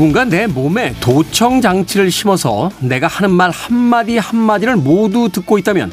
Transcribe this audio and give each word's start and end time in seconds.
누군가 0.00 0.24
내 0.24 0.46
몸에 0.46 0.94
도청 0.98 1.60
장치를 1.60 2.10
심어서 2.10 2.70
내가 2.80 3.06
하는 3.06 3.30
말 3.32 3.50
한마디 3.50 4.16
한마디를 4.16 4.76
모두 4.76 5.28
듣고 5.28 5.58
있다면 5.58 5.92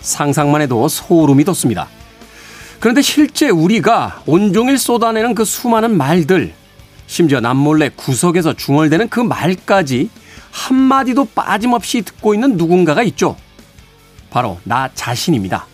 상상만 0.00 0.60
해도 0.60 0.86
소름이 0.86 1.42
돋습니다. 1.42 1.88
그런데 2.78 3.02
실제 3.02 3.48
우리가 3.48 4.22
온종일 4.26 4.78
쏟아내는 4.78 5.34
그 5.34 5.44
수많은 5.44 5.96
말들, 5.96 6.54
심지어 7.08 7.40
남몰래 7.40 7.90
구석에서 7.96 8.52
중얼대는 8.52 9.08
그 9.08 9.18
말까지 9.18 10.08
한마디도 10.52 11.30
빠짐없이 11.34 12.02
듣고 12.02 12.32
있는 12.34 12.56
누군가가 12.56 13.02
있죠. 13.02 13.34
바로 14.30 14.60
나 14.62 14.88
자신입니다. 14.94 15.66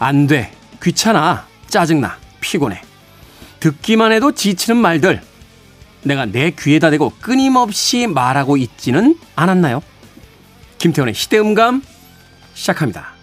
안 0.00 0.26
돼, 0.26 0.50
귀찮아, 0.82 1.46
짜증나, 1.68 2.16
피곤해. 2.40 2.82
듣기만 3.60 4.10
해도 4.10 4.32
지치는 4.32 4.76
말들. 4.76 5.22
내가 6.04 6.26
내 6.26 6.50
귀에다 6.50 6.90
대고 6.90 7.12
끊임없이 7.20 8.06
말하고 8.06 8.56
있지는 8.56 9.16
않았나요? 9.34 9.82
김태훈의 10.78 11.14
시대음감 11.14 11.82
시작합니다. 12.52 13.14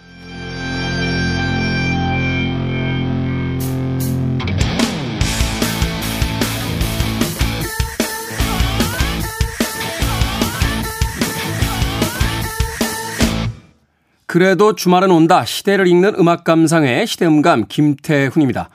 그래도 14.26 14.74
주말은 14.74 15.10
온다. 15.10 15.44
시대를 15.44 15.86
읽는 15.86 16.14
음악 16.18 16.42
감상의 16.42 17.06
시대음감 17.06 17.66
김태훈입니다. 17.68 18.70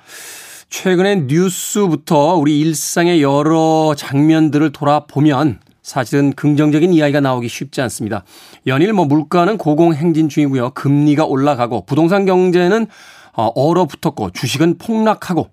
최근의 0.69 1.23
뉴스부터 1.27 2.35
우리 2.35 2.59
일상의 2.59 3.21
여러 3.21 3.95
장면들을 3.95 4.71
돌아보면 4.71 5.59
사실은 5.81 6.33
긍정적인 6.33 6.91
이야기가 6.91 7.21
나오기 7.21 7.47
쉽지 7.47 7.79
않습니다. 7.81 8.25
연일 8.65 8.91
뭐 8.91 9.05
물가는 9.05 9.57
고공행진 9.57 10.27
중이고요. 10.27 10.71
금리가 10.71 11.23
올라가고 11.23 11.85
부동산 11.85 12.25
경제는 12.25 12.87
어, 13.33 13.45
얼어붙었고 13.55 14.31
주식은 14.31 14.77
폭락하고 14.77 15.49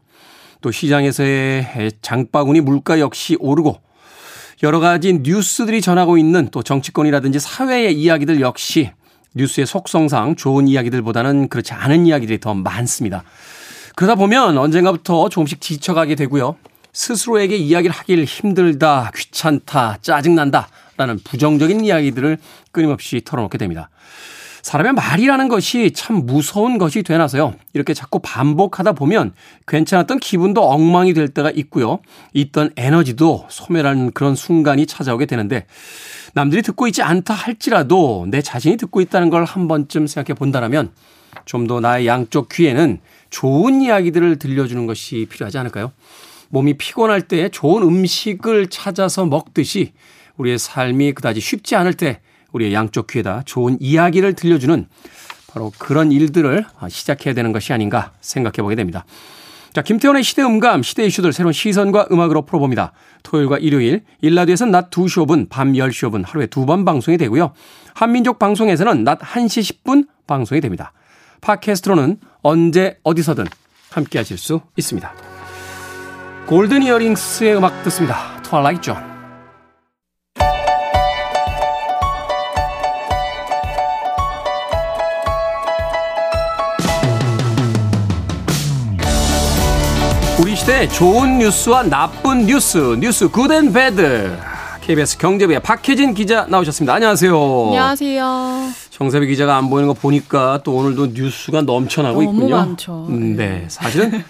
또 0.60 0.72
시장에서의 0.72 1.92
장바구니 2.02 2.62
물가 2.62 2.98
역시 2.98 3.36
오르고 3.38 3.76
여러 4.64 4.80
가지 4.80 5.20
뉴스들이 5.22 5.80
전하고 5.80 6.18
있는 6.18 6.48
또 6.50 6.62
정치권이라든지 6.62 7.38
사회의 7.38 7.94
이야기들 7.94 8.40
역시 8.40 8.90
뉴스의 9.34 9.66
속성상 9.66 10.34
좋은 10.36 10.66
이야기들보다는 10.66 11.48
그렇지 11.48 11.72
않은 11.72 12.06
이야기들이 12.06 12.40
더 12.40 12.54
많습니다. 12.54 13.22
그러다 13.96 14.16
보면 14.16 14.58
언젠가부터 14.58 15.28
조금씩 15.28 15.60
지쳐가게 15.60 16.14
되고요. 16.16 16.56
스스로에게 16.92 17.56
이야기를 17.56 17.94
하길 17.94 18.24
힘들다, 18.24 19.10
귀찮다, 19.14 19.98
짜증난다, 20.00 20.68
라는 20.96 21.18
부정적인 21.24 21.84
이야기들을 21.84 22.38
끊임없이 22.70 23.20
털어놓게 23.24 23.58
됩니다. 23.58 23.90
사람의 24.62 24.94
말이라는 24.94 25.48
것이 25.48 25.90
참 25.90 26.24
무서운 26.24 26.78
것이 26.78 27.02
되나서요. 27.02 27.54
이렇게 27.74 27.92
자꾸 27.92 28.20
반복하다 28.22 28.92
보면 28.92 29.34
괜찮았던 29.66 30.20
기분도 30.20 30.62
엉망이 30.62 31.12
될 31.12 31.28
때가 31.28 31.50
있고요. 31.50 31.98
있던 32.32 32.70
에너지도 32.76 33.44
소멸하는 33.50 34.12
그런 34.12 34.34
순간이 34.34 34.86
찾아오게 34.86 35.26
되는데 35.26 35.66
남들이 36.32 36.62
듣고 36.62 36.86
있지 36.86 37.02
않다 37.02 37.34
할지라도 37.34 38.26
내 38.30 38.40
자신이 38.40 38.76
듣고 38.78 39.00
있다는 39.02 39.28
걸 39.30 39.44
한 39.44 39.68
번쯤 39.68 40.06
생각해 40.06 40.34
본다면 40.38 40.92
좀 41.44 41.66
더 41.66 41.80
나의 41.80 42.06
양쪽 42.06 42.48
귀에는 42.48 43.00
좋은 43.34 43.80
이야기들을 43.80 44.38
들려주는 44.38 44.86
것이 44.86 45.26
필요하지 45.28 45.58
않을까요? 45.58 45.90
몸이 46.50 46.74
피곤할 46.74 47.22
때 47.22 47.48
좋은 47.48 47.82
음식을 47.82 48.68
찾아서 48.68 49.26
먹듯이 49.26 49.92
우리의 50.36 50.56
삶이 50.56 51.14
그다지 51.14 51.40
쉽지 51.40 51.74
않을 51.74 51.94
때 51.94 52.20
우리의 52.52 52.72
양쪽 52.72 53.08
귀에다 53.08 53.42
좋은 53.44 53.76
이야기를 53.80 54.34
들려주는 54.34 54.86
바로 55.48 55.72
그런 55.78 56.12
일들을 56.12 56.64
시작해야 56.88 57.34
되는 57.34 57.50
것이 57.50 57.72
아닌가 57.72 58.12
생각해 58.20 58.62
보게 58.62 58.76
됩니다. 58.76 59.04
자, 59.72 59.82
김태원의 59.82 60.22
시대 60.22 60.42
음감, 60.44 60.84
시대 60.84 61.04
이슈들 61.04 61.32
새로운 61.32 61.52
시선과 61.52 62.06
음악으로 62.12 62.42
풀어봅니다. 62.42 62.92
토요일과 63.24 63.58
일요일, 63.58 64.04
1라디오에서는 64.20 64.70
낮 64.70 64.90
2시 64.90 65.26
5분, 65.26 65.48
밤 65.48 65.72
10시 65.72 66.08
5분 66.08 66.24
하루에 66.24 66.46
두 66.46 66.66
번 66.66 66.84
방송이 66.84 67.18
되고요. 67.18 67.52
한민족 67.94 68.38
방송에서는 68.38 69.02
낮 69.02 69.18
1시 69.18 69.82
10분 69.82 70.06
방송이 70.28 70.60
됩니다. 70.60 70.92
팟캐스트로는 71.44 72.18
언제 72.42 72.98
어디서든 73.02 73.46
함께 73.90 74.18
하실 74.18 74.38
수 74.38 74.60
있습니다. 74.76 75.12
Golden 76.46 76.82
Earrings의 76.82 77.56
음악 77.56 77.82
듣습니다. 77.84 78.42
Twilight 78.42 78.80
Zone. 78.80 78.96
우리 90.40 90.56
시대 90.56 90.88
좋은 90.88 91.38
뉴스와 91.38 91.84
나쁜 91.84 92.46
뉴스, 92.46 92.78
뉴스 92.98 93.28
good 93.28 93.53
and 93.53 93.72
bad. 93.72 94.38
KBS 94.80 95.16
경제부의 95.18 95.60
박혜진 95.60 96.12
기자 96.12 96.44
나오셨습니다. 96.46 96.94
안녕하세요. 96.94 97.66
안녕하세요. 97.68 98.83
정세비 98.94 99.26
기자가 99.26 99.56
안 99.56 99.70
보이는 99.70 99.88
거 99.88 99.92
보니까 99.92 100.60
또 100.62 100.76
오늘도 100.76 101.08
뉴스가 101.14 101.62
넘쳐나고 101.62 102.22
너무 102.22 102.36
있군요. 102.36 102.56
많죠. 102.56 103.06
음, 103.08 103.34
네, 103.36 103.64
사실은 103.68 104.22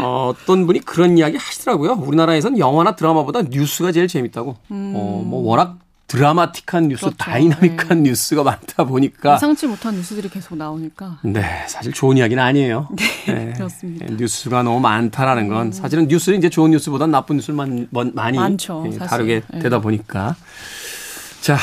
어, 0.00 0.32
어떤 0.32 0.64
분이 0.64 0.80
그런 0.80 1.18
이야기 1.18 1.36
하시더라고요. 1.36 1.94
우리나라에서는 1.94 2.56
영화나 2.60 2.94
드라마보다 2.94 3.42
뉴스가 3.42 3.90
제일 3.90 4.06
재밌다고. 4.06 4.56
음. 4.70 4.92
어, 4.94 5.22
뭐 5.26 5.42
워낙 5.42 5.78
드라마틱한 6.06 6.86
뉴스, 6.86 7.00
그렇죠. 7.06 7.16
다이나믹한 7.16 8.04
뉴스가 8.04 8.44
많다 8.44 8.84
보니까 8.84 9.34
예상치 9.34 9.66
못한 9.66 9.96
뉴스들이 9.96 10.28
계속 10.28 10.56
나오니까. 10.56 11.18
네, 11.24 11.42
사실 11.66 11.92
좋은 11.92 12.16
이야기는 12.16 12.40
아니에요. 12.40 12.86
네, 13.26 13.54
그렇습니다. 13.56 14.06
네, 14.06 14.14
뉴스가 14.16 14.62
너무 14.62 14.78
많다라는 14.78 15.48
건 15.48 15.72
사실은 15.72 16.06
뉴스는 16.06 16.38
이제 16.38 16.48
좋은 16.48 16.70
뉴스보다 16.70 17.08
나쁜 17.08 17.40
많, 17.54 17.88
많- 17.90 18.12
많이 18.14 18.38
많죠, 18.38 18.84
예, 18.86 18.90
네. 19.50 19.58
되다 19.58 19.80
보니까 19.80 20.36
자 21.40 21.58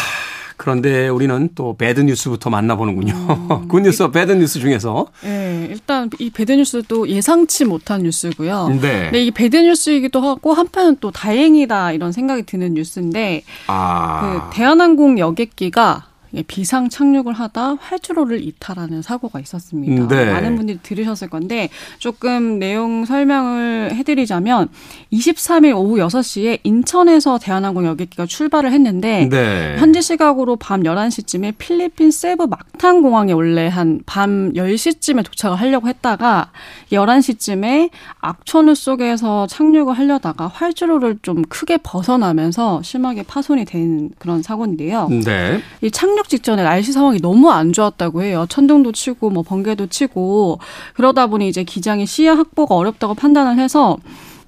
그런데 0.57 1.07
우리는 1.09 1.49
또 1.55 1.75
bad 1.77 2.01
news부터 2.01 2.49
만나보는군요. 2.49 3.13
음. 3.13 3.67
good 3.69 3.79
news와 3.81 4.11
bad 4.11 4.31
news 4.33 4.59
중에서 4.59 5.07
네, 5.23 5.67
일단 5.69 6.09
이 6.19 6.29
bad 6.29 6.51
news도 6.51 7.07
예상치 7.07 7.65
못한 7.65 8.03
뉴스고요. 8.03 8.69
네. 8.81 9.03
근데 9.05 9.23
이 9.23 9.31
bad 9.31 9.57
news이기도 9.57 10.21
하고 10.21 10.53
한편은 10.53 10.97
또 10.99 11.11
다행이다 11.11 11.91
이런 11.93 12.11
생각이 12.11 12.43
드는 12.43 12.73
뉴스인데 12.73 13.43
아 13.67 14.23
그 14.23 14.55
대한항공 14.55 15.19
여객기가 15.19 16.07
비상 16.47 16.89
착륙을 16.89 17.33
하다 17.33 17.75
활주로를 17.79 18.43
이탈하는 18.43 19.01
사고가 19.01 19.39
있었습니다. 19.39 20.07
네. 20.07 20.31
많은 20.31 20.55
분들이 20.55 20.79
들으셨을 20.81 21.29
건데 21.29 21.69
조금 21.99 22.59
내용 22.59 23.05
설명을 23.05 23.91
해드리자면 23.93 24.69
23일 25.11 25.75
오후 25.75 25.97
6시에 25.97 26.59
인천에서 26.63 27.37
대한항공 27.37 27.85
여객기가 27.85 28.25
출발을 28.25 28.71
했는데 28.71 29.27
네. 29.29 29.75
현지 29.77 30.01
시각으로 30.01 30.55
밤 30.55 30.83
11시쯤에 30.83 31.53
필리핀 31.57 32.11
세부 32.11 32.47
막탄 32.47 33.01
공항에 33.01 33.31
원래 33.33 33.67
한 33.67 33.93
밤 34.05 34.53
10시쯤에 34.53 35.23
도착을 35.25 35.59
하려고 35.59 35.87
했다가 35.87 36.51
11시쯤에 36.91 37.89
악천후 38.19 38.75
속에서 38.75 39.47
착륙을 39.47 39.97
하려다가 39.97 40.47
활주로를 40.47 41.19
좀 41.21 41.41
크게 41.43 41.77
벗어나면서 41.83 42.81
심하게 42.83 43.23
파손이 43.23 43.65
된 43.65 44.11
그런 44.19 44.41
사고인데요. 44.41 45.09
네. 45.09 45.59
이 45.81 45.91
착륙 45.91 46.22
직전에 46.27 46.63
날씨 46.63 46.91
상황이 46.91 47.19
너무 47.19 47.51
안 47.51 47.73
좋았다고 47.73 48.23
해요. 48.23 48.45
천둥도 48.49 48.91
치고 48.91 49.29
뭐 49.29 49.43
번개도 49.43 49.87
치고 49.87 50.59
그러다 50.95 51.27
보니 51.27 51.47
이제 51.47 51.63
기장이 51.63 52.05
시야 52.05 52.35
확보가 52.35 52.75
어렵다고 52.75 53.13
판단을 53.13 53.59
해서 53.59 53.97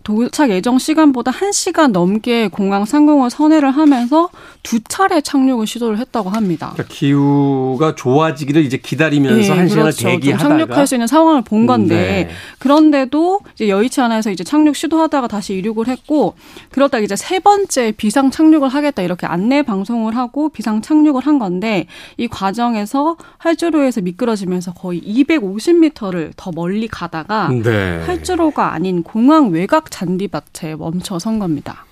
도착 0.05 0.51
예정 0.51 0.77
시간보다 0.77 1.31
1시간 1.31 1.89
넘게 1.91 2.47
공항 2.47 2.85
상공을 2.85 3.31
선회를 3.31 3.71
하면서 3.71 4.29
두 4.61 4.79
차례 4.79 5.19
착륙을 5.19 5.65
시도를 5.65 5.97
했다고 5.97 6.29
합니다. 6.29 6.73
그러니까 6.73 6.93
기후가 6.93 7.95
좋아지기를 7.95 8.63
이제 8.63 8.77
기다리면서 8.77 9.53
예, 9.53 9.57
한 9.57 9.67
시간을 9.67 9.91
그렇죠. 9.91 10.01
좀 10.01 10.11
대기하다가 10.11 10.47
착륙할 10.47 10.85
수 10.85 10.93
있는 10.93 11.07
상황을 11.07 11.41
본 11.41 11.65
건데 11.65 12.27
네. 12.29 12.35
그런데도 12.59 13.39
이제 13.55 13.67
여의치 13.67 13.99
않아서 14.01 14.29
이제 14.29 14.43
착륙 14.43 14.75
시도하다가 14.75 15.27
다시 15.27 15.55
이륙을 15.55 15.87
했고 15.87 16.35
그러다가 16.69 17.03
이제 17.03 17.15
세 17.15 17.39
번째 17.39 17.91
비상 17.93 18.29
착륙을 18.29 18.69
하겠다 18.69 19.01
이렇게 19.01 19.25
안내 19.25 19.63
방송을 19.63 20.15
하고 20.15 20.49
비상 20.49 20.83
착륙을 20.83 21.25
한 21.25 21.39
건데 21.39 21.87
이 22.17 22.27
과정에서 22.27 23.17
활주로에서 23.39 24.01
미끄러지면서 24.01 24.73
거의 24.73 25.01
250m를 25.01 26.33
더 26.37 26.51
멀리 26.53 26.87
가다가 26.87 27.49
네. 27.49 28.03
활주로가 28.05 28.71
아닌 28.73 29.01
공항 29.01 29.49
외곽 29.49 29.89
잔디밭에 29.95 30.75
멈춰 30.75 31.19
선 31.19 31.39
겁니다. 31.39 31.85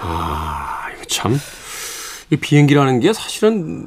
아, 0.00 0.86
이거 0.94 1.04
참. 1.04 1.38
이 2.30 2.36
비행기라는 2.36 3.00
게 3.00 3.12
사실은 3.12 3.84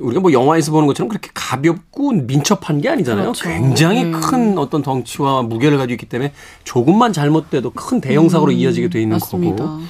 우리가 0.00 0.20
뭐 0.20 0.32
영화에서 0.32 0.72
보는 0.72 0.86
것처럼 0.88 1.08
그렇게 1.08 1.30
가볍고 1.32 2.10
민첩한 2.12 2.80
게 2.80 2.88
아니잖아요. 2.90 3.32
그렇죠. 3.32 3.48
굉장히 3.48 4.04
네. 4.04 4.10
큰 4.10 4.58
어떤 4.58 4.82
덩치와 4.82 5.42
무게를 5.42 5.78
가지고 5.78 5.94
있기 5.94 6.06
때문에 6.06 6.32
조금만 6.64 7.12
잘못돼도 7.12 7.70
큰 7.70 8.00
대형 8.00 8.28
사고로 8.28 8.52
이어지게 8.52 8.90
돼 8.90 9.00
있는 9.00 9.16
음, 9.16 9.20
맞습니다. 9.20 9.64
거고. 9.64 9.82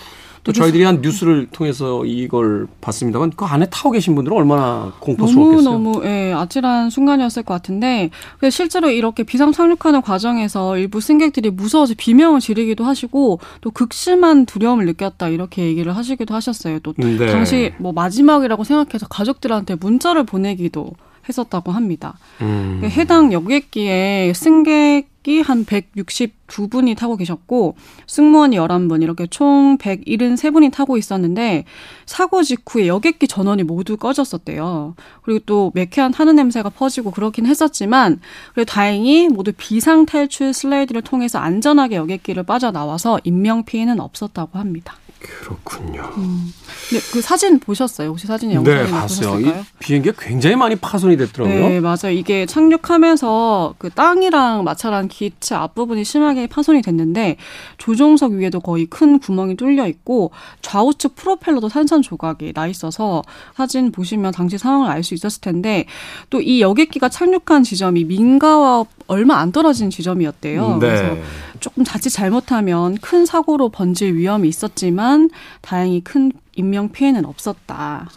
또 0.45 0.53
저희들이 0.53 0.85
한 0.85 1.01
뉴스를 1.01 1.49
통해서 1.51 2.05
이걸 2.05 2.67
봤습니다만 2.81 3.33
그 3.35 3.47
안에 3.47 3.67
타고 3.71 3.91
계신 3.91 4.15
분들은 4.15 4.37
얼마나 4.37 4.93
공포스럽겠어요. 5.01 5.63
너무 5.63 5.93
너무 5.93 6.07
예, 6.07 6.33
아찔한 6.33 6.91
순간이었을 6.91 7.43
것 7.43 7.55
같은데 7.55 8.11
실제로 8.51 8.91
이렇게 8.91 9.23
비상 9.23 9.53
착륙하는 9.53 10.03
과정에서 10.03 10.77
일부 10.77 11.01
승객들이 11.01 11.51
무서워서 11.51 11.95
비명을 11.97 12.41
지르기도 12.41 12.85
하시고 12.85 13.41
또 13.63 13.71
극심한 13.71 14.45
두려움을 14.45 14.85
느꼈다 14.85 15.29
이렇게 15.29 15.65
얘기를 15.65 15.97
하시기도 15.97 16.35
하셨어요. 16.35 16.79
또 16.81 16.93
네. 16.99 17.17
당시 17.27 17.73
뭐 17.79 17.93
마지막이라고 17.93 18.65
생각해서 18.65 19.07
가족들한테 19.09 19.77
문자를 19.77 20.25
보내기도 20.25 20.93
했었다고 21.29 21.73
합니다. 21.73 22.19
음. 22.41 22.81
해당 22.85 23.33
여객기에 23.33 24.33
승객이 24.35 25.41
한 25.41 25.65
162분이 25.65 26.97
타고 26.97 27.17
계셨고 27.17 27.77
승무원이 28.07 28.57
11분 28.57 29.03
이렇게 29.03 29.27
총 29.27 29.79
173분이 29.79 30.73
타고 30.73 30.97
있었는데 30.97 31.65
사고 32.07 32.43
직후에 32.43 32.87
여객기 32.87 33.27
전원이 33.27 33.63
모두 33.63 33.97
꺼졌었대요. 33.97 34.95
그리고 35.23 35.41
또 35.47 35.73
매캐한 35.75 36.13
타는 36.13 36.37
냄새가 36.37 36.71
퍼지고 36.71 37.11
그렇긴 37.11 37.47
했었지만 37.47 38.21
그래도 38.53 38.71
다행히 38.71 39.29
모두 39.29 39.53
비상 39.57 40.07
탈출 40.07 40.53
슬라이드를 40.53 41.03
통해서 41.03 41.39
안전하게 41.39 41.97
여객기를 41.97 42.43
빠져나와서 42.43 43.21
인명 43.25 43.65
피해는 43.65 44.01
없었다고 44.01 44.59
합니다. 44.59 44.97
그렇군요. 45.25 46.03
음. 46.19 46.53
네, 46.93 47.01
그 47.13 47.21
사진 47.23 47.59
보셨어요? 47.59 48.11
혹시 48.11 48.27
사진에 48.27 48.55
영상이 48.55 48.85
네, 48.85 48.91
봤어요. 48.91 49.41
이 49.41 49.53
비행기가 49.79 50.15
굉장히 50.21 50.55
많이 50.57 50.77
파손이 50.77 51.17
됐더라고요. 51.17 51.69
네, 51.69 51.81
맞아요. 51.81 52.11
이게 52.13 52.45
착륙하면서 52.47 53.75
그 53.79 53.91
땅이랑 53.91 54.65
마찰한 54.65 55.09
기체 55.09 55.55
앞부분이 55.55 56.05
심하게 56.05 56.47
파손이 56.47 56.83
됐는데 56.83 57.37
조종석 57.79 58.33
위에도 58.33 58.61
거의 58.61 58.87
큰 58.87 59.19
구멍이 59.19 59.57
뚫려 59.57 59.87
있고 59.89 60.31
좌우측 60.63 61.17
프로펠러도 61.17 61.69
산산 61.69 62.03
조각이 62.03 62.53
나 62.53 62.67
있어서 62.67 63.23
사진 63.57 63.91
보시면 63.93 64.33
당시 64.33 64.59
상황을 64.59 64.91
알 64.91 65.03
수 65.05 65.15
있었을 65.15 65.41
텐데 65.41 65.85
또 66.31 66.41
이 66.45 66.61
여객기가 66.61 67.09
착륙한 67.09 67.63
지점이 67.63 68.05
민가와 68.05 68.85
얼마 69.07 69.37
안 69.39 69.53
떨어진 69.53 69.91
지점이었대요. 69.91 70.79
네. 70.79 70.79
그래서 70.79 71.17
조금 71.61 71.85
자칫 71.85 72.11
잘못하면 72.11 72.97
큰 72.99 73.27
사고로 73.27 73.69
번질 73.69 74.15
위험이 74.15 74.49
있었지만 74.49 75.31
다행히 75.61 76.01
큰 76.03 76.33
인명 76.55 76.91
피해는 76.91 77.25
없었다. 77.25 78.09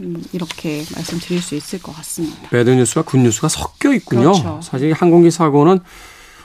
음, 0.00 0.22
이렇게 0.32 0.82
말씀드릴 0.94 1.40
수 1.40 1.54
있을 1.54 1.80
것 1.80 1.94
같습니다. 1.96 2.48
bad 2.50 2.70
news와 2.70 3.04
good 3.04 3.18
news가 3.18 3.48
섞여 3.48 3.92
있군요. 3.94 4.32
그렇죠. 4.32 4.60
사실 4.62 4.92
항공기 4.92 5.30
사고는 5.30 5.78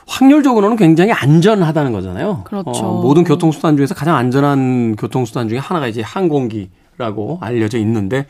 확률적으로는 0.08 0.78
굉장히 0.78 1.12
안전하다는 1.12 1.92
거잖아요. 1.92 2.44
그렇죠. 2.46 2.70
어, 2.70 3.02
모든 3.02 3.24
교통수단 3.24 3.76
중에서 3.76 3.94
가장 3.94 4.16
안전한 4.16 4.96
교통수단 4.96 5.48
중에 5.50 5.58
하나가 5.58 5.88
이제 5.88 6.02
항공기라고 6.02 7.40
알려져 7.42 7.78
있는데 7.80 8.26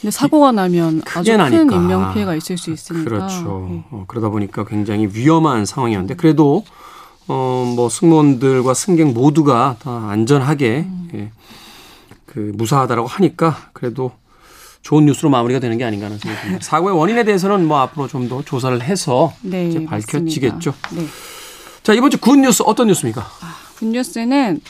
근데 0.00 0.10
사고가 0.10 0.52
나면 0.52 1.02
아주 1.14 1.30
큰 1.32 1.38
나니까. 1.38 1.74
인명 1.76 2.12
피해가 2.12 2.34
있을 2.36 2.58
수 2.58 2.70
있으니까. 2.70 3.04
그렇죠. 3.04 3.66
네. 3.70 3.84
어, 3.90 4.04
그러다 4.06 4.28
보니까 4.28 4.64
굉장히 4.64 5.08
위험한 5.12 5.64
상황이었는데 5.66 6.14
그래도 6.16 6.64
어, 7.28 7.72
뭐 7.74 7.88
승무원들과 7.88 8.74
승객 8.74 9.12
모두가 9.12 9.76
다 9.80 10.08
안전하게 10.10 10.84
음. 10.88 11.08
예, 11.14 11.30
그 12.26 12.52
무사하다라고 12.54 13.08
하니까 13.08 13.56
그래도 13.72 14.12
좋은 14.82 15.06
뉴스로 15.06 15.30
마무리가 15.30 15.58
되는 15.58 15.76
게 15.78 15.84
아닌가 15.84 16.06
하는 16.06 16.18
생각이 16.18 16.42
듭니다. 16.44 16.64
사고의 16.64 16.96
원인에 16.96 17.24
대해서는 17.24 17.66
뭐 17.66 17.78
앞으로 17.80 18.06
좀 18.06 18.28
더 18.28 18.42
조사를 18.42 18.80
해서 18.82 19.32
네, 19.42 19.68
이제 19.68 19.84
밝혀지겠죠. 19.84 20.72
네. 20.92 21.06
자 21.82 21.92
이번 21.94 22.10
주 22.10 22.18
good 22.18 22.36
news 22.36 22.62
어떤 22.64 22.86
뉴스입니까? 22.88 23.20
아, 23.22 23.56
good 23.78 23.86
news는 23.86 24.60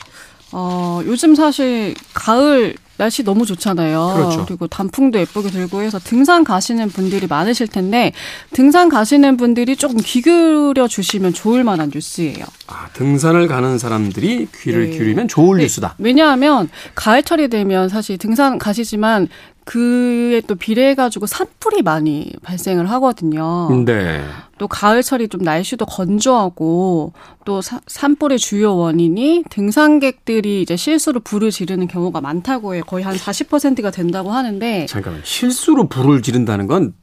어, 0.53 1.01
요즘 1.05 1.35
사실 1.35 1.93
가을 2.15 2.75
날씨 2.97 3.23
너무 3.23 3.45
좋잖아요. 3.45 4.13
그렇죠. 4.15 4.45
그리고 4.45 4.67
단풍도 4.67 5.19
예쁘게 5.19 5.49
들고 5.49 5.81
해서 5.81 5.99
등산 5.99 6.43
가시는 6.43 6.89
분들이 6.89 7.27
많으실 7.27 7.67
텐데 7.67 8.11
등산 8.53 8.89
가시는 8.89 9.37
분들이 9.37 9.75
조금 9.75 9.97
귀 10.03 10.21
기울여 10.21 10.87
주시면 10.87 11.33
좋을 11.33 11.63
만한 11.63 11.91
뉴스예요. 11.93 12.43
아, 12.67 12.87
등산을 12.93 13.47
가는 13.47 13.77
사람들이 13.77 14.47
귀를 14.63 14.89
네. 14.89 14.97
기울이면 14.97 15.27
좋을 15.27 15.57
네. 15.57 15.63
뉴스다. 15.63 15.95
왜냐하면 15.99 16.69
가을철이 16.95 17.49
되면 17.49 17.87
사실 17.89 18.17
등산 18.17 18.57
가시지만 18.57 19.27
그에 19.67 20.39
또 20.47 20.55
비례해가지고 20.55 21.25
산불이 21.27 21.81
많이 21.81 22.31
발생을 22.41 22.89
하거든요. 22.91 23.67
네. 23.85 24.23
또 24.57 24.69
가을철이 24.69 25.27
좀 25.27 25.41
날씨도 25.41 25.85
건조하고 25.85 27.11
또 27.43 27.61
사, 27.61 27.81
산불의 27.85 28.39
주요 28.39 28.77
원인이 28.77 29.43
등산객들이 29.49 30.61
이제 30.61 30.77
실수로 30.77 31.19
불을 31.19 31.51
지르는 31.51 31.87
경우가 31.89 32.21
많다고 32.21 32.75
해요. 32.75 32.83
거의 32.87 33.03
한 33.03 33.15
40%가 33.15 33.91
된다고 33.91 34.31
하는데. 34.31 34.85
잠깐만 34.85 35.21
실수로 35.25 35.89
불을 35.89 36.21
지른다는 36.21 36.67
건 36.67 36.93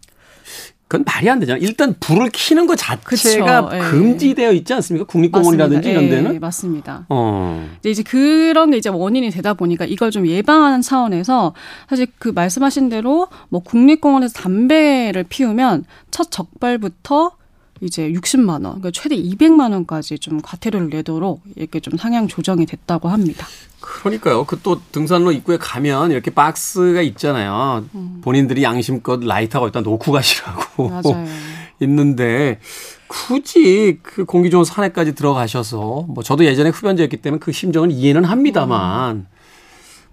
그건 0.86 1.04
말이 1.06 1.28
안 1.30 1.40
되잖아요. 1.40 1.62
일단 1.64 1.94
불을 1.98 2.30
켜는 2.32 2.66
것 2.66 2.76
자체가 2.76 3.68
그쵸, 3.68 3.76
예. 3.76 3.80
금지되어 3.90 4.52
있지 4.52 4.74
않습니까? 4.74 5.06
국립공원이라든지 5.06 5.88
맞습니다. 5.88 5.90
이런 5.90 6.10
데는. 6.10 6.34
예, 6.34 6.38
맞습니다. 6.38 7.06
어. 7.08 7.68
이제 7.84 8.02
그런 8.02 8.70
게 8.70 8.76
이제 8.76 8.90
원인이 8.90 9.30
되다 9.30 9.54
보니까 9.54 9.86
이걸 9.86 10.10
좀 10.10 10.26
예방하는 10.26 10.82
차원에서 10.82 11.54
사실 11.88 12.06
그 12.18 12.28
말씀하신 12.28 12.90
대로 12.90 13.28
뭐 13.48 13.60
국립공원에서 13.60 14.34
담배를 14.34 15.24
피우면 15.24 15.84
첫 16.10 16.30
적발부터 16.30 17.32
이제 17.80 18.10
60만 18.12 18.48
원, 18.48 18.62
그러니까 18.62 18.90
최대 18.92 19.16
200만 19.16 19.72
원까지 19.72 20.18
좀 20.18 20.40
과태료를 20.40 20.90
내도록 20.90 21.42
이렇게 21.56 21.80
좀 21.80 21.96
상향 21.98 22.28
조정이 22.28 22.66
됐다고 22.66 23.08
합니다. 23.08 23.46
그러니까요. 23.84 24.44
그 24.44 24.58
또 24.62 24.80
등산로 24.92 25.32
입구에 25.32 25.58
가면 25.58 26.10
이렇게 26.10 26.30
박스가 26.30 27.02
있잖아요. 27.02 27.84
음. 27.94 28.20
본인들이 28.22 28.62
양심껏 28.62 29.20
라이터가 29.22 29.66
일단 29.66 29.82
놓고 29.82 30.10
가시라고 30.10 30.90
있는데 31.80 32.60
굳이 33.08 33.98
그 34.02 34.24
공기 34.24 34.48
좋은 34.50 34.64
산에까지 34.64 35.14
들어가셔서 35.14 36.06
뭐 36.08 36.22
저도 36.22 36.46
예전에 36.46 36.70
흡연자였기 36.70 37.18
때문에 37.18 37.40
그 37.40 37.52
심정은 37.52 37.90
이해는 37.90 38.24
합니다만 38.24 39.16
음. 39.16 39.26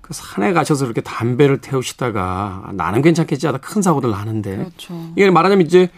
그 0.01 0.13
산에 0.13 0.51
가셔서 0.51 0.83
이렇게 0.85 0.99
담배를 0.99 1.61
태우시다가 1.61 2.71
나는 2.73 3.01
괜찮겠지 3.01 3.45
하다 3.45 3.59
큰 3.59 3.81
사고들 3.81 4.11
나는데 4.11 4.57
그렇죠. 4.57 5.13
이게 5.15 5.29
말하자면 5.31 5.65
이제 5.65 5.89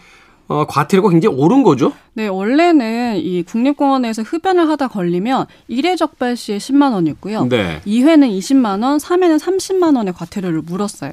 어, 0.46 0.66
과태료가 0.66 1.10
굉장히 1.10 1.36
오른 1.36 1.62
거죠? 1.62 1.92
네, 2.12 2.26
원래는 2.26 3.16
이 3.16 3.42
국립공원에서 3.42 4.22
흡연을 4.22 4.68
하다 4.68 4.88
걸리면 4.88 5.46
1회 5.70 5.96
적발 5.96 6.36
시에 6.36 6.58
10만 6.58 6.92
원이었고요. 6.92 7.46
네. 7.46 7.80
2회는 7.86 8.30
20만 8.38 8.82
원, 8.82 8.98
3회는 8.98 9.38
30만 9.38 9.96
원의 9.96 10.12
과태료를 10.12 10.62
물었어요. 10.62 11.12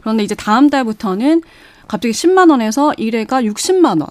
그런데 0.00 0.24
이제 0.24 0.34
다음 0.34 0.68
달부터는 0.68 1.42
갑자기 1.86 2.12
10만 2.12 2.50
원에서 2.50 2.92
1회가 2.98 3.46
60만 3.52 4.00
원. 4.00 4.08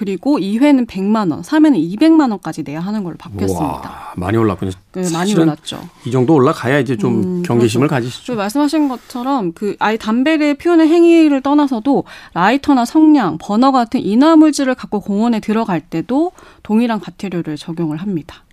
그리고 0.00 0.38
2회는 0.38 0.86
100만 0.86 1.30
원, 1.30 1.42
3회는 1.42 1.76
200만 1.76 2.30
원까지 2.30 2.62
내야 2.62 2.80
하는 2.80 3.04
걸로 3.04 3.18
바뀌었습니다. 3.18 3.62
와, 3.66 4.12
많이 4.16 4.38
올랐군요. 4.38 4.70
네, 4.92 5.02
많이 5.12 5.34
올랐죠. 5.34 5.78
이 6.06 6.10
정도 6.10 6.32
올라가야 6.32 6.78
이제 6.78 6.96
좀 6.96 7.22
음, 7.22 7.42
경계심을 7.42 7.86
그렇죠. 7.86 8.02
가지시죠. 8.02 8.34
말씀하신 8.34 8.88
것처럼 8.88 9.52
그 9.52 9.76
아예 9.78 9.98
담배를 9.98 10.54
피우는 10.54 10.88
행위를 10.88 11.42
떠나서도 11.42 12.04
라이터나 12.32 12.86
성냥, 12.86 13.36
버너 13.38 13.72
같은 13.72 14.00
인화물질을 14.00 14.74
갖고 14.74 15.00
공원에 15.00 15.38
들어갈 15.38 15.82
때도 15.82 16.32
동일한 16.62 16.98
과태료를 16.98 17.58
적용을 17.58 17.98
합니다. 17.98 18.44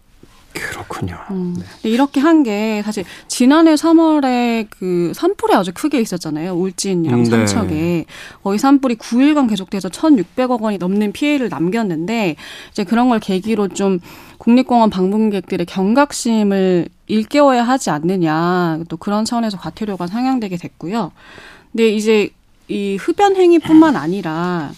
그렇군요. 0.53 1.17
음. 1.31 1.55
네. 1.83 1.89
이렇게 1.89 2.19
한 2.19 2.43
게 2.43 2.81
사실 2.85 3.03
지난해 3.27 3.73
3월에 3.75 4.67
그 4.69 5.11
산불이 5.15 5.53
아주 5.53 5.71
크게 5.73 5.99
있었잖아요. 5.99 6.53
울진이랑 6.53 7.19
음, 7.19 7.23
네. 7.23 7.29
삼척에 7.29 8.05
거의 8.43 8.57
산불이 8.59 8.95
9일간 8.95 9.49
계속돼서 9.49 9.89
1,600억 9.89 10.61
원이 10.61 10.77
넘는 10.77 11.11
피해를 11.11 11.49
남겼는데 11.49 12.35
이제 12.71 12.83
그런 12.83 13.09
걸 13.09 13.19
계기로 13.19 13.69
좀 13.69 13.99
국립공원 14.37 14.89
방문객들의 14.89 15.65
경각심을 15.65 16.89
일깨워야 17.07 17.63
하지 17.63 17.89
않느냐 17.89 18.79
또 18.87 18.97
그런 18.97 19.25
차원에서 19.25 19.57
과태료가 19.57 20.07
상향되게 20.07 20.57
됐고요. 20.57 21.11
근데 21.71 21.89
이제 21.89 22.29
이 22.67 22.97
흡연 22.99 23.35
행위뿐만 23.35 23.95
아니라 23.95 24.71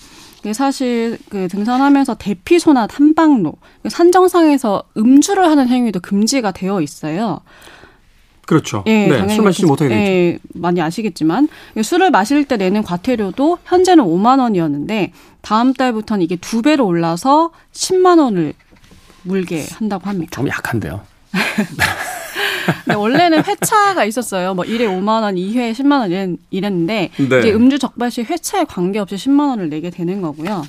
사실 0.54 1.18
그 1.30 1.48
등산하면서 1.48 2.16
대피소나 2.16 2.88
탐방로, 2.88 3.54
산정상에서 3.88 4.84
음주를 4.98 5.46
하는 5.46 5.68
행위도 5.68 6.00
금지가 6.00 6.52
되어 6.52 6.82
있어요. 6.82 7.42
그렇죠. 8.46 8.84
예, 8.88 9.08
네, 9.08 9.36
술 9.36 9.44
마시지 9.44 9.68
못하게 9.68 9.90
되죠. 9.90 10.02
예, 10.02 10.40
많이 10.56 10.82
아시겠지만 10.82 11.50
술을 11.84 12.10
마실 12.10 12.46
때 12.46 12.58
내는 12.58 12.82
과태료도 12.82 13.60
현재는 13.64 14.04
5만 14.04 14.40
원이었는데 14.40 15.14
다음 15.42 15.74
달부터는 15.74 16.24
이게 16.24 16.36
두 16.36 16.64
배로 16.64 16.88
올라서 16.88 17.52
10만 17.74 18.20
원을 18.20 18.54
물게 19.22 19.68
한다고 19.74 20.10
합니다. 20.10 20.32
좀 20.32 20.48
약한데요. 20.48 21.02
네, 22.86 22.94
원래는 22.94 23.44
회차가 23.44 24.06
있었어요. 24.06 24.54
뭐 24.54 24.66
1회 24.66 24.82
5만 24.82 25.24
원, 25.24 25.36
2회 25.36 25.74
10만 25.74 26.00
원 26.00 26.12
이랬, 26.52 26.72
는데 26.72 27.10
네. 27.18 27.40
이제 27.40 27.54
음주 27.54 27.80
적발 27.80 28.12
시 28.12 28.22
회차에 28.24 28.66
관계없이 28.66 29.16
10만 29.16 29.50
원을 29.50 29.70
내게 29.70 29.90
되는 29.90 30.22
거고요. 30.22 30.64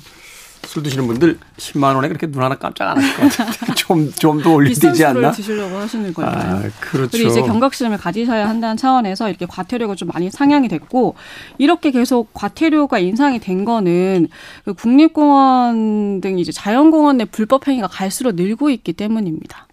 술 0.63 0.83
드시는 0.83 1.07
분들 1.07 1.37
10만 1.57 1.95
원에 1.95 2.07
그렇게 2.07 2.27
눈 2.27 2.43
하나 2.43 2.55
깜짝 2.55 2.91
안 2.91 2.97
하실 2.97 3.15
것 3.15 3.35
같은데 3.35 3.73
좀좀 3.73 4.41
더 4.41 4.53
올리지 4.53 5.05
않나? 5.05 5.31
드시려고 5.31 5.75
하시는 5.77 6.13
거예요. 6.13 6.31
아, 6.31 6.61
그렇죠. 6.79 7.11
그리고 7.11 7.29
이제 7.29 7.41
경각심을 7.41 7.97
가지셔야 7.97 8.47
한다는 8.47 8.77
차원에서 8.77 9.29
이렇게 9.29 9.45
과태료가 9.45 9.95
좀 9.95 10.09
많이 10.13 10.29
상향이 10.29 10.67
됐고 10.67 11.15
이렇게 11.57 11.91
계속 11.91 12.33
과태료가 12.33 12.99
인상이 12.99 13.39
된 13.39 13.65
거는 13.65 14.27
그 14.63 14.73
국립공원 14.73 16.21
등 16.21 16.39
이제 16.39 16.51
자연공원 16.51 17.17
내 17.17 17.25
불법 17.25 17.67
행위가 17.67 17.87
갈수록 17.87 18.35
늘고 18.35 18.69
있기 18.69 18.93
때문입니다. 18.93 19.67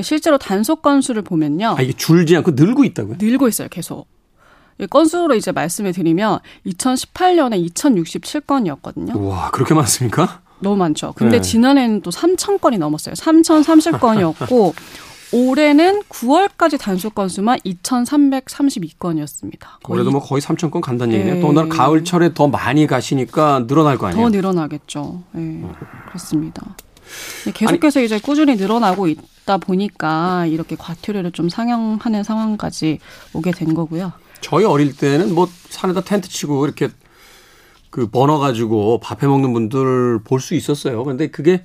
실제로 0.00 0.38
단속 0.38 0.80
건수를 0.82 1.22
보면요. 1.22 1.74
아, 1.76 1.82
이게 1.82 1.92
줄지 1.92 2.36
않고 2.36 2.52
늘고 2.52 2.84
있다고요? 2.84 3.16
늘고 3.20 3.48
있어요, 3.48 3.68
계속. 3.68 4.06
건수로 4.88 5.34
이제 5.34 5.52
말씀을 5.52 5.92
드리면 5.92 6.38
2018년에 6.66 7.70
2067건이었거든요. 7.72 9.20
와, 9.28 9.50
그렇게 9.50 9.74
많습니까? 9.74 10.40
너무 10.60 10.76
많죠. 10.76 11.12
근데 11.14 11.36
네. 11.36 11.42
지난해는 11.42 12.02
또 12.02 12.10
3,000건이 12.10 12.78
넘었어요. 12.78 13.14
3,030건이었고 13.14 14.72
올해는 15.34 16.02
9월까지 16.08 16.78
단속 16.78 17.14
건수만 17.14 17.58
2,332건이었습니다. 17.60 19.58
올해도 19.88 20.10
뭐 20.10 20.20
거의 20.20 20.42
3천 20.42 20.70
건 20.70 20.82
간다는 20.82 21.14
얘기네요. 21.14 21.34
네. 21.36 21.40
또 21.40 21.48
오늘 21.48 21.68
가을철에 21.68 22.34
더 22.34 22.48
많이 22.48 22.86
가시니까 22.86 23.66
늘어날 23.66 23.98
거 23.98 24.06
아니에요? 24.08 24.24
더 24.24 24.30
늘어나겠죠. 24.30 25.22
네, 25.32 25.62
그렇습니다. 26.08 26.76
계속해서 27.54 28.00
이제 28.02 28.18
꾸준히 28.18 28.56
늘어나고 28.56 29.08
있다 29.08 29.58
보니까 29.58 30.46
이렇게 30.46 30.76
과태료를 30.76 31.32
좀 31.32 31.48
상향하는 31.48 32.22
상황까지 32.24 32.98
오게 33.32 33.50
된 33.52 33.74
거고요. 33.74 34.12
저희 34.40 34.64
어릴 34.64 34.96
때는 34.96 35.34
뭐 35.34 35.48
산에다 35.70 36.02
텐트 36.02 36.28
치고 36.28 36.64
이렇게 36.64 36.88
그 37.90 38.08
버너 38.08 38.38
가지고 38.38 39.00
밥해 39.00 39.26
먹는 39.28 39.52
분들 39.52 40.20
볼 40.24 40.40
수 40.40 40.54
있었어요. 40.54 41.04
근데 41.04 41.28
그게 41.28 41.62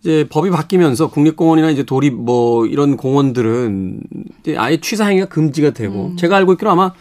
이제 0.00 0.26
법이 0.28 0.50
바뀌면서 0.50 1.10
국립공원이나 1.10 1.70
이제 1.70 1.84
도립 1.84 2.14
뭐 2.14 2.66
이런 2.66 2.96
공원들은 2.96 4.00
이제 4.40 4.56
아예 4.56 4.80
취사 4.80 5.06
행위가 5.06 5.26
금지가 5.26 5.70
되고 5.70 6.06
음. 6.08 6.16
제가 6.16 6.36
알고 6.36 6.54
있기로 6.54 6.70
아마 6.70 6.92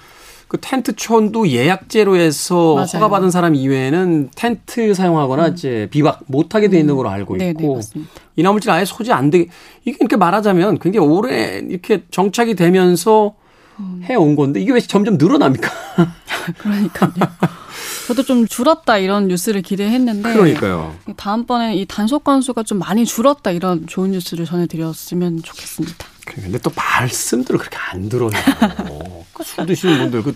그 0.51 0.57
텐트촌도 0.59 1.47
예약제로 1.47 2.17
해서 2.17 2.75
맞아요. 2.75 2.87
허가받은 2.95 3.31
사람 3.31 3.55
이외에는 3.55 4.31
텐트 4.35 4.93
사용하거나 4.93 5.47
이제 5.47 5.87
비박 5.91 6.19
못하게 6.25 6.67
돼 6.67 6.77
있는 6.77 6.97
걸로 6.97 7.09
알고 7.09 7.35
음. 7.35 7.37
네네 7.37 7.51
있고. 7.51 7.79
이나물질 8.35 8.69
아예 8.69 8.83
소지 8.83 9.13
안 9.13 9.29
되게 9.29 9.47
이게 9.85 9.95
이렇게 10.01 10.17
말하자면 10.17 10.79
굉장히 10.79 11.07
오래 11.07 11.59
이렇게 11.65 12.03
정착이 12.11 12.55
되면서 12.55 13.33
음. 13.79 14.01
해온 14.03 14.35
건데 14.35 14.59
이게 14.59 14.73
왜 14.73 14.81
점점 14.81 15.17
늘어납니까? 15.17 15.71
그러니까요. 16.59 17.13
저도 18.09 18.23
좀 18.23 18.45
줄었다 18.45 18.97
이런 18.97 19.29
뉴스를 19.29 19.61
기대했는데 19.61 20.33
그러니까요. 20.33 20.93
다음번에 21.15 21.77
이 21.77 21.85
단속 21.85 22.25
건수가 22.25 22.63
좀 22.63 22.77
많이 22.77 23.05
줄었다 23.05 23.51
이런 23.51 23.87
좋은 23.87 24.11
뉴스를 24.11 24.43
전해드렸으면 24.43 25.43
좋겠습니다. 25.43 26.05
근데 26.25 26.57
또 26.57 26.69
말씀들을 26.75 27.57
그렇게 27.57 27.77
안 27.93 28.09
들어요. 28.09 28.31
그술 29.41 29.65
드시는 29.65 29.97
분들 29.99 30.23
그 30.23 30.35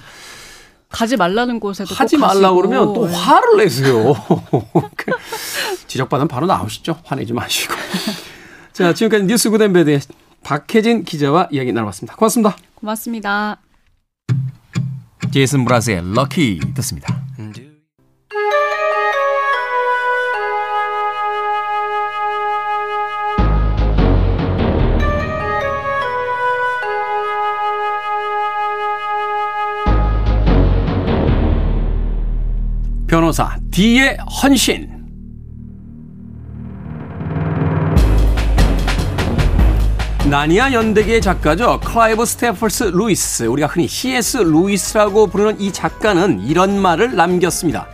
가지 0.89 1.17
말라는 1.17 1.59
곳에도 1.59 1.93
하지 1.93 2.15
꼭 2.15 2.21
말라. 2.21 2.51
그러면 2.51 2.93
또 2.93 3.05
화를 3.05 3.57
내세요. 3.57 4.13
그 4.95 5.11
지적받으면 5.87 6.27
바로 6.27 6.45
나오시죠. 6.45 6.99
화내지 7.03 7.33
마시고. 7.33 7.73
자, 8.71 8.93
지금까지 8.93 9.25
뉴스 9.25 9.49
구덴베드의 9.49 10.01
박혜진 10.43 11.03
기자와 11.03 11.49
이야기 11.51 11.73
나눠봤습니다. 11.73 12.15
고맙습니다. 12.15 12.55
고맙습니다. 12.75 13.57
제이슨 15.33 15.65
브라스의 15.65 16.13
럭키 16.13 16.61
듣습니다. 16.75 17.25
변호사 33.15 33.55
D의 33.71 34.17
헌신. 34.17 34.89
나니아 40.29 40.73
연대기의 40.73 41.21
작가죠. 41.21 41.79
클라이브 41.79 42.25
스테이플스 42.25 42.83
루이스. 42.93 43.43
우리가 43.43 43.67
흔히 43.67 43.87
C.S. 43.87 44.39
루이스라고 44.39 45.27
부르는 45.27 45.61
이 45.61 45.71
작가는 45.71 46.41
이런 46.45 46.77
말을 46.77 47.15
남겼습니다. 47.15 47.87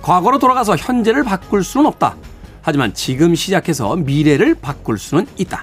과거로 0.00 0.38
돌아가서 0.38 0.76
현재를 0.76 1.24
바꿀 1.24 1.62
수는 1.62 1.84
없다. 1.84 2.16
하지만 2.62 2.94
지금 2.94 3.34
시작해서 3.34 3.96
미래를 3.96 4.54
바꿀 4.54 4.96
수는 4.96 5.26
있다. 5.36 5.62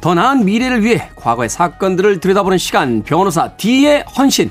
더 0.00 0.14
나은 0.14 0.46
미래를 0.46 0.82
위해 0.82 1.10
과거의 1.16 1.50
사건들을 1.50 2.20
들여다보는 2.20 2.56
시간 2.56 3.02
변호사 3.02 3.54
D의 3.58 4.04
헌신. 4.16 4.50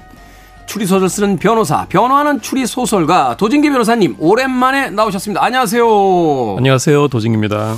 추리소설 0.68 1.08
쓰는 1.10 1.38
변호사, 1.38 1.86
변호하는 1.88 2.42
추리소설가 2.42 3.38
도진기 3.38 3.70
변호사님 3.70 4.16
오랜만에 4.20 4.90
나오셨습니다. 4.90 5.44
안녕하세요. 5.44 6.56
안녕하세요. 6.58 7.08
도진기입니다. 7.08 7.78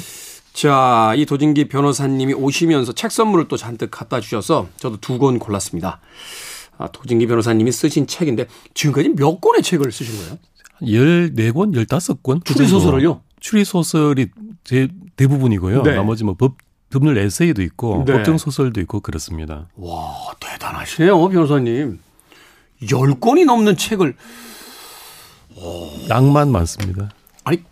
자, 0.53 1.13
이 1.15 1.25
도진기 1.25 1.67
변호사님이 1.67 2.33
오시면서 2.33 2.93
책 2.93 3.11
선물을 3.11 3.47
또 3.47 3.57
잔뜩 3.57 3.91
갖다 3.91 4.19
주셔서 4.19 4.67
저도 4.77 4.97
두 4.97 5.19
권 5.19 5.37
골랐습니다. 5.37 5.99
아, 6.79 6.87
도진기 6.87 7.27
변호사님이 7.27 7.71
쓰신 7.71 8.07
책인데 8.07 8.47
지금까지 8.73 9.09
몇 9.09 9.39
권의 9.41 9.61
책을 9.61 9.91
쓰신 9.91 10.17
거예요? 10.17 10.37
14권, 10.81 11.73
15권? 11.73 12.45
추리소설을요? 12.45 13.21
추리소설이 13.39 14.27
제 14.63 14.87
대부분이고요. 15.15 15.83
네. 15.83 15.95
나머지 15.95 16.23
뭐 16.23 16.35
법, 16.35 16.55
법률 16.91 17.17
에세이도 17.17 17.61
있고, 17.63 18.03
네. 18.07 18.13
법정소설도 18.13 18.79
있고, 18.81 18.99
그렇습니다. 19.01 19.67
와, 19.75 20.13
대단하시네요, 20.39 21.29
변호사님. 21.29 21.99
10권이 22.81 23.45
넘는 23.45 23.77
책을 23.77 24.15
양만 26.09 26.51
많습니다. 26.51 27.09
아니 27.43 27.63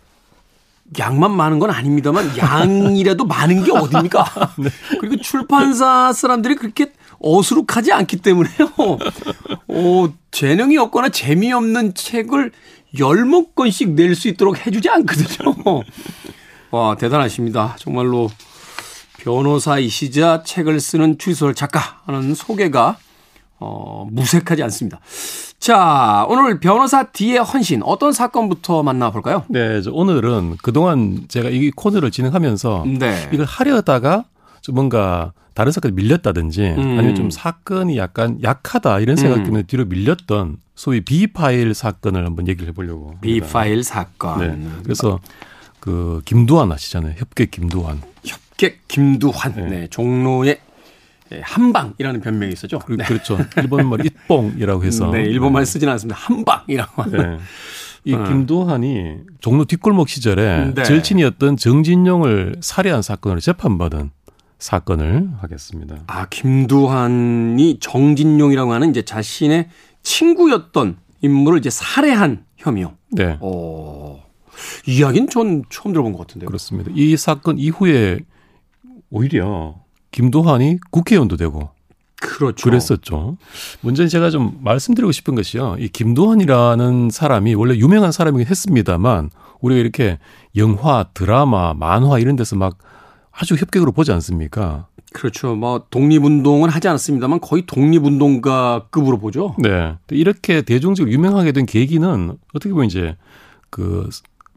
양만 0.97 1.31
많은 1.35 1.59
건 1.59 1.69
아닙니다만 1.69 2.37
양이라도 2.37 3.25
많은 3.27 3.63
게 3.63 3.71
어딥니까? 3.71 4.53
그리고 4.99 5.17
출판사 5.21 6.11
사람들이 6.13 6.55
그렇게 6.55 6.91
어수룩하지 7.19 7.91
않기 7.93 8.17
때문에요. 8.17 8.71
어, 9.67 10.13
재능이 10.31 10.77
없거나 10.77 11.09
재미없는 11.09 11.93
책을 11.93 12.51
열몇 12.97 13.55
권씩 13.55 13.91
낼 13.91 14.15
수 14.15 14.27
있도록 14.29 14.65
해주지 14.65 14.89
않거든요. 14.89 15.53
와 16.71 16.95
대단하십니다. 16.95 17.75
정말로 17.79 18.29
변호사이시자 19.19 20.43
책을 20.43 20.79
쓰는 20.79 21.17
추리소설 21.17 21.55
작가 21.55 22.01
하는 22.05 22.35
소개가 22.35 22.97
어, 23.59 24.07
무색하지 24.11 24.63
않습니다. 24.63 24.99
자, 25.59 26.25
오늘 26.29 26.59
변호사 26.59 27.03
D의 27.03 27.39
헌신 27.39 27.81
어떤 27.83 28.11
사건부터 28.11 28.83
만나볼까요? 28.83 29.43
네, 29.47 29.81
저 29.81 29.91
오늘은 29.91 30.57
그동안 30.61 31.25
제가 31.27 31.49
이 31.49 31.71
코너를 31.71 32.11
진행하면서 32.11 32.85
네. 32.99 33.29
이걸 33.33 33.45
하려다가 33.45 34.25
좀 34.61 34.75
뭔가 34.75 35.33
다른 35.53 35.71
사건이 35.71 35.93
밀렸다든지 35.93 36.61
음. 36.77 36.97
아니면 36.99 37.15
좀 37.15 37.31
사건이 37.31 37.97
약간 37.97 38.37
약하다 38.43 38.99
이런 38.99 39.15
생각 39.15 39.37
음. 39.37 39.43
때문에 39.43 39.63
뒤로 39.63 39.85
밀렸던 39.85 40.57
소위 40.75 41.01
B 41.01 41.27
파일 41.27 41.73
사건을 41.73 42.25
한번 42.25 42.47
얘기를 42.47 42.67
해보려고. 42.67 43.15
B 43.21 43.39
파일 43.39 43.83
사건. 43.83 44.39
네. 44.39 44.69
그래서 44.83 45.19
그 45.79 46.21
김두한 46.25 46.71
아시잖아요. 46.71 47.13
협계 47.17 47.45
김두한. 47.45 48.01
협객 48.25 48.87
김두환. 48.87 49.55
네. 49.55 49.69
네. 49.69 49.87
종로의 49.87 50.49
예, 50.49 50.59
한방이라는 51.41 52.21
변명이 52.21 52.53
있었죠. 52.53 52.79
그, 52.79 52.97
그렇죠. 52.97 53.37
일본말 53.57 54.01
it봉이라고 54.01 54.83
해서. 54.83 55.09
네, 55.11 55.23
일본말 55.23 55.65
쓰진 55.65 55.89
않습니다. 55.89 56.19
한방이라고 56.19 57.01
하는. 57.03 57.37
네. 57.37 57.39
이 58.05 58.13
음. 58.13 58.23
김두한이 58.23 59.17
종로 59.39 59.65
뒷골목 59.65 60.07
시절에 60.09 60.73
네. 60.75 60.83
절친이었던 60.83 61.57
정진용을 61.57 62.57
살해한 62.61 63.01
사건으로 63.01 63.39
재판받은 63.39 64.11
사건을 64.59 65.31
하겠습니다. 65.39 65.97
아, 66.07 66.27
김두한이 66.29 67.79
정진용이라고 67.79 68.73
하는 68.73 68.91
이제 68.91 69.01
자신의 69.01 69.69
친구였던 70.03 70.97
인물을 71.21 71.59
이제 71.59 71.71
살해한 71.71 72.45
혐의요. 72.57 72.93
네. 73.11 73.37
어, 73.41 74.23
이야기는 74.87 75.29
전 75.29 75.63
처음 75.69 75.91
들어본 75.91 76.13
것 76.13 76.19
같은데요. 76.19 76.47
그렇습니다. 76.47 76.91
이 76.93 77.17
사건 77.17 77.57
이후에 77.57 78.19
오히려 79.09 79.75
김두한이 80.15 80.77
국회의원도 80.91 81.35
되고 81.35 81.71
그렇죠. 82.21 82.63
그랬었죠. 82.63 83.35
문제는 83.81 84.07
제가 84.07 84.29
좀 84.29 84.57
말씀드리고 84.61 85.11
싶은 85.11 85.35
것이요. 85.35 85.75
이 85.77 85.89
김두한이라는 85.89 87.09
사람이 87.09 87.53
원래 87.55 87.75
유명한 87.75 88.13
사람이긴 88.13 88.47
했습니다만 88.47 89.29
우리가 89.59 89.81
이렇게 89.81 90.17
영화, 90.55 91.05
드라마, 91.13 91.73
만화 91.73 92.17
이런 92.19 92.37
데서 92.37 92.55
막 92.55 92.77
아주 93.29 93.55
협격으로 93.55 93.91
보지 93.91 94.13
않습니까? 94.13 94.87
그렇죠. 95.11 95.53
뭐 95.53 95.85
독립운동은 95.89 96.69
하지 96.69 96.87
않았습니다만 96.87 97.41
거의 97.41 97.65
독립운동가급으로 97.65 99.17
보죠. 99.17 99.53
네. 99.59 99.95
이렇게 100.11 100.61
대중적으로 100.61 101.11
유명하게 101.11 101.51
된 101.51 101.65
계기는 101.65 102.37
어떻게 102.53 102.69
보면 102.69 102.85
이제 102.85 103.17
그 103.69 104.09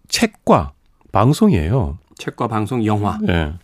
책과 0.07 0.71
방송이에요. 1.11 1.99
책과 2.17 2.47
방송, 2.47 2.85
영화. 2.85 3.19
예. 3.29 3.55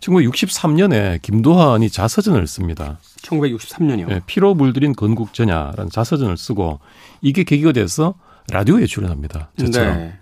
1963년에 0.00 1.20
김도환이 1.22 1.90
자서전을 1.90 2.46
씁니다. 2.46 2.98
1963년이요. 3.22 4.10
예, 4.10 4.20
피로 4.26 4.54
물들인 4.54 4.92
건국 4.94 5.32
전야라는 5.34 5.90
자서전을 5.90 6.36
쓰고 6.36 6.80
이게 7.22 7.44
계기가 7.44 7.72
돼서 7.72 8.14
라디오에 8.52 8.86
출연합니다. 8.86 9.50
저처럼. 9.58 9.96
네. 9.96 10.18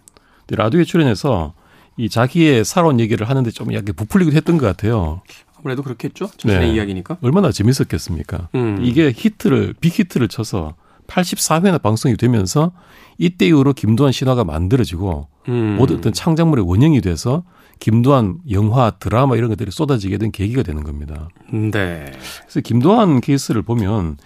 근데 0.47 0.63
라디오에 0.63 0.85
출연해서 0.85 1.55
이 1.97 2.09
자기의 2.09 2.65
살아온 2.65 2.99
얘기를 3.01 3.29
하는데 3.29 3.51
좀 3.51 3.73
약간 3.75 3.95
부풀리기도 3.95 4.37
했던 4.37 4.59
것 4.59 4.67
같아요. 4.67 5.23
아무래도 5.59 5.83
그렇겠죠. 5.83 6.31
자신의 6.37 6.69
네. 6.69 6.75
이야기니까. 6.75 7.19
얼마나 7.23 7.51
재밌었겠습니까? 7.51 8.49
음. 8.55 8.79
이게 8.83 9.13
히트를 9.15 9.75
빅히트를 9.81 10.29
쳐서 10.29 10.75
84회나 11.07 11.81
방송이 11.81 12.17
되면서 12.17 12.73
이때 13.19 13.47
이후로 13.47 13.75
김도한 13.75 14.13
신화가 14.13 14.45
만들어지고 14.45 15.29
음. 15.49 15.77
모든 15.79 15.99
어떤 15.99 16.13
창작물의 16.13 16.67
원형이 16.67 17.01
돼서 17.01 17.45
김도한 17.79 18.39
영화, 18.51 18.91
드라마 18.91 19.37
이런 19.37 19.51
것들이 19.51 19.71
쏟아지게 19.71 20.19
된 20.19 20.33
계기가 20.33 20.63
되는 20.63 20.85
겁니다. 20.85 21.29
네. 21.53 22.13
그래서 22.43 22.61
김도한 22.61 23.21
케이스를 23.21 23.63
보면 23.63 24.17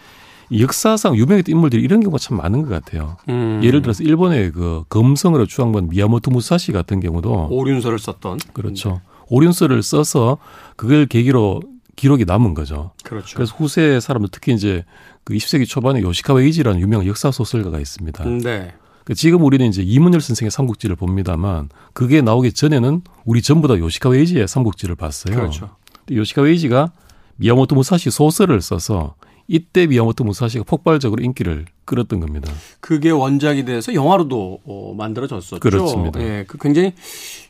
이 0.51 0.63
역사상 0.63 1.17
유명했던 1.17 1.55
인물들이 1.55 1.83
이런 1.83 2.01
경우가 2.01 2.19
참 2.19 2.39
많은 2.39 2.63
것 2.63 2.69
같아요. 2.69 3.17
음. 3.29 3.61
예를 3.63 3.83
들어서 3.83 4.03
일본의 4.03 4.53
그 4.53 4.85
검성으로 4.89 5.47
추앙받은 5.47 5.91
미야모토 5.91 6.31
무사시 6.31 6.73
같은 6.73 7.01
경우도 7.01 7.49
오륜서를 7.51 7.99
썼던. 7.99 8.39
그렇죠. 8.53 9.01
오륜서를 9.29 9.83
써서 9.83 10.39
그걸 10.77 11.07
계기로 11.07 11.61
기록이 11.97 12.25
남은 12.25 12.55
거죠. 12.55 12.93
그렇죠. 13.05 13.35
그래서 13.35 13.55
후세 13.57 14.01
사람들 14.01 14.31
특히 14.33 14.55
이제 14.55 14.85
그 15.25 15.35
20세기 15.35 15.67
초반에 15.67 16.01
요시카와 16.01 16.43
이지라는 16.43 16.81
유명한 16.81 17.07
역사 17.07 17.31
소설가가 17.31 17.81
있습니다. 17.81 18.25
네. 18.25 18.73
그 19.09 19.15
지금 19.15 19.43
우리는 19.43 19.67
이제 19.67 19.83
이문열 19.83 20.21
선생의 20.21 20.51
삼국지를 20.51 20.95
봅니다만 20.95 21.71
그게 21.95 22.21
나오기 22.21 22.53
전에는 22.53 23.01
우리 23.25 23.41
전부 23.41 23.67
다 23.67 23.79
요시카와 23.79 24.17
이지의 24.17 24.47
삼국지를 24.47 24.97
봤어요. 24.97 25.35
그렇죠. 25.35 25.71
근데 26.05 26.17
요시카와 26.17 26.49
이지가 26.49 26.93
미야모토 27.37 27.75
무사시 27.75 28.11
소설을 28.11 28.61
써서 28.61 29.15
이때 29.47 29.87
미야모토 29.87 30.25
무사시가 30.25 30.65
폭발적으로 30.65 31.25
인기를 31.25 31.65
끌었던 31.87 32.21
겁니다. 32.21 32.53
그게 32.81 33.09
원작이 33.09 33.65
돼서 33.65 33.95
영화로도 33.95 34.61
어, 34.67 34.95
만들어졌었죠. 34.95 35.61
그렇습니다. 35.61 36.21
예, 36.21 36.45
그 36.47 36.59
굉장히 36.59 36.93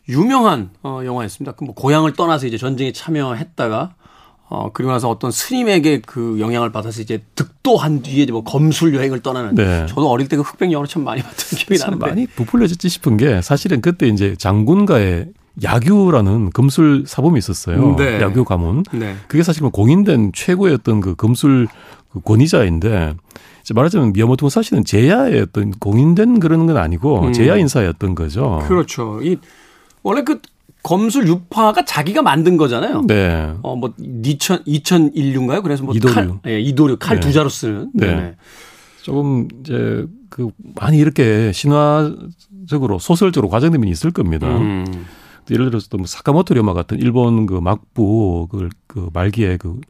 유명한 0.09 0.71
어, 0.85 1.01
영화였습니다. 1.05 1.57
그뭐 1.57 1.75
고향을 1.75 2.13
떠나서 2.13 2.47
이제 2.47 2.57
전쟁에 2.57 2.93
참여했다가 2.93 3.97
어 4.51 4.71
그리고 4.73 4.93
나서 4.93 5.11
어떤 5.11 5.31
스님에게 5.31 6.01
그 6.07 6.39
영향을 6.41 6.73
받아서 6.73 7.03
이제 7.03 7.23
득도한 7.35 8.03
뒤에 8.03 8.23
이제 8.23 8.33
뭐 8.33 8.45
검술 8.45 8.95
여행을 8.95 9.21
떠나는. 9.21 9.55
네. 9.55 9.85
저도 9.87 10.09
어릴 10.09 10.27
때 10.29 10.37
그 10.37 10.43
흑백 10.43 10.73
영화를 10.73 10.89
참 10.89 11.05
많이 11.05 11.21
봤던 11.23 11.37
기억이 11.59 11.79
참 11.79 11.91
나는데. 11.99 12.07
많이 12.07 12.27
부풀려졌지 12.27 12.89
싶은 12.89 13.17
게 13.19 13.43
사실은 13.43 13.81
그때 13.83 14.09
이제 14.09 14.35
장군가의 14.39 15.29
야규라는 15.63 16.51
검술 16.51 17.05
사범이 17.07 17.39
있었어요. 17.39 17.97
네. 17.97 18.21
야규 18.23 18.45
가문. 18.45 18.85
네. 18.93 19.17
그게 19.27 19.43
사실 19.43 19.63
뭐 19.63 19.71
공인된 19.71 20.33
최고의 20.35 20.75
어떤 20.75 21.01
그 21.01 21.15
검술 21.15 21.67
그 22.13 22.21
권위자인데 22.21 23.15
이제 23.63 23.75
말하자면 23.75 24.13
미야모토 24.15 24.47
무사시는 24.47 24.85
제야의 24.85 25.41
어떤 25.43 25.73
공인된 25.73 26.41
그런 26.41 26.67
건 26.67 26.77
아니고 26.79 27.27
음. 27.27 27.33
제야 27.33 27.57
인사였던 27.57 28.15
거죠. 28.15 28.63
그렇죠. 28.67 29.21
이 29.23 29.37
원래 30.03 30.23
그 30.23 30.41
검술 30.83 31.29
유파가 31.29 31.85
자기가 31.85 32.23
만든 32.23 32.57
거잖아요. 32.57 33.03
네. 33.07 33.53
어, 33.63 33.77
뭐, 33.77 33.93
2000, 33.99 34.65
2001류인가요? 34.65 35.63
그래서 35.63 35.83
뭐. 35.85 35.95
이도류. 35.95 36.15
칼, 36.15 36.39
예, 36.47 36.61
이도류. 36.61 36.97
칼 36.99 37.17
네. 37.17 37.21
두 37.21 37.33
자루 37.33 37.49
쓰는. 37.49 37.91
네. 37.95 38.07
네네. 38.07 38.37
조금 39.03 39.49
이제 39.61 40.07
그 40.29 40.51
많이 40.77 40.99
이렇게 40.99 41.51
신화적으로 41.53 42.99
소설적으로 42.99 43.49
과장된 43.49 43.81
면이 43.81 43.91
있을 43.91 44.11
겁니다. 44.11 44.47
음. 44.57 45.07
예를 45.51 45.67
들어서 45.71 45.89
또 45.89 45.97
뭐 45.99 46.07
사카모토 46.07 46.55
료마 46.55 46.75
같은 46.75 46.99
일본 46.99 47.47
그 47.47 47.55
막부 47.55 48.49
그, 48.51 48.69
그 48.87 49.09
말기에 49.15 49.57
그 49.57 49.81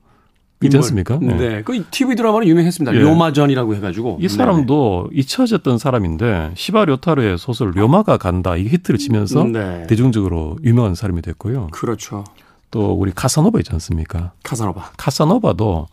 있지. 0.66 0.76
않습니까? 0.76 1.18
네. 1.20 1.62
그 1.62 1.84
TV 1.90 2.16
드라마로 2.16 2.46
유명했습니다. 2.46 2.94
예. 2.96 3.00
료마전이라고 3.00 3.74
해가지고. 3.76 4.18
이 4.20 4.28
사람도 4.28 5.10
잊혀졌던 5.12 5.78
사람인데 5.78 6.52
시바 6.56 6.84
료타르의 6.86 7.38
소설 7.38 7.72
료마가 7.74 8.16
간다 8.18 8.56
이게 8.56 8.70
히트를 8.70 8.98
치면서 8.98 9.44
네. 9.44 9.86
대중적으로 9.88 10.58
유명한 10.64 10.94
사람이 10.94 11.22
됐고요. 11.22 11.68
그렇죠. 11.70 12.24
또 12.70 12.92
우리 12.92 13.12
카사노바 13.12 13.60
있지 13.60 13.70
않습니까? 13.72 14.32
카사노바. 14.42 14.92
카사노바도 14.96 15.86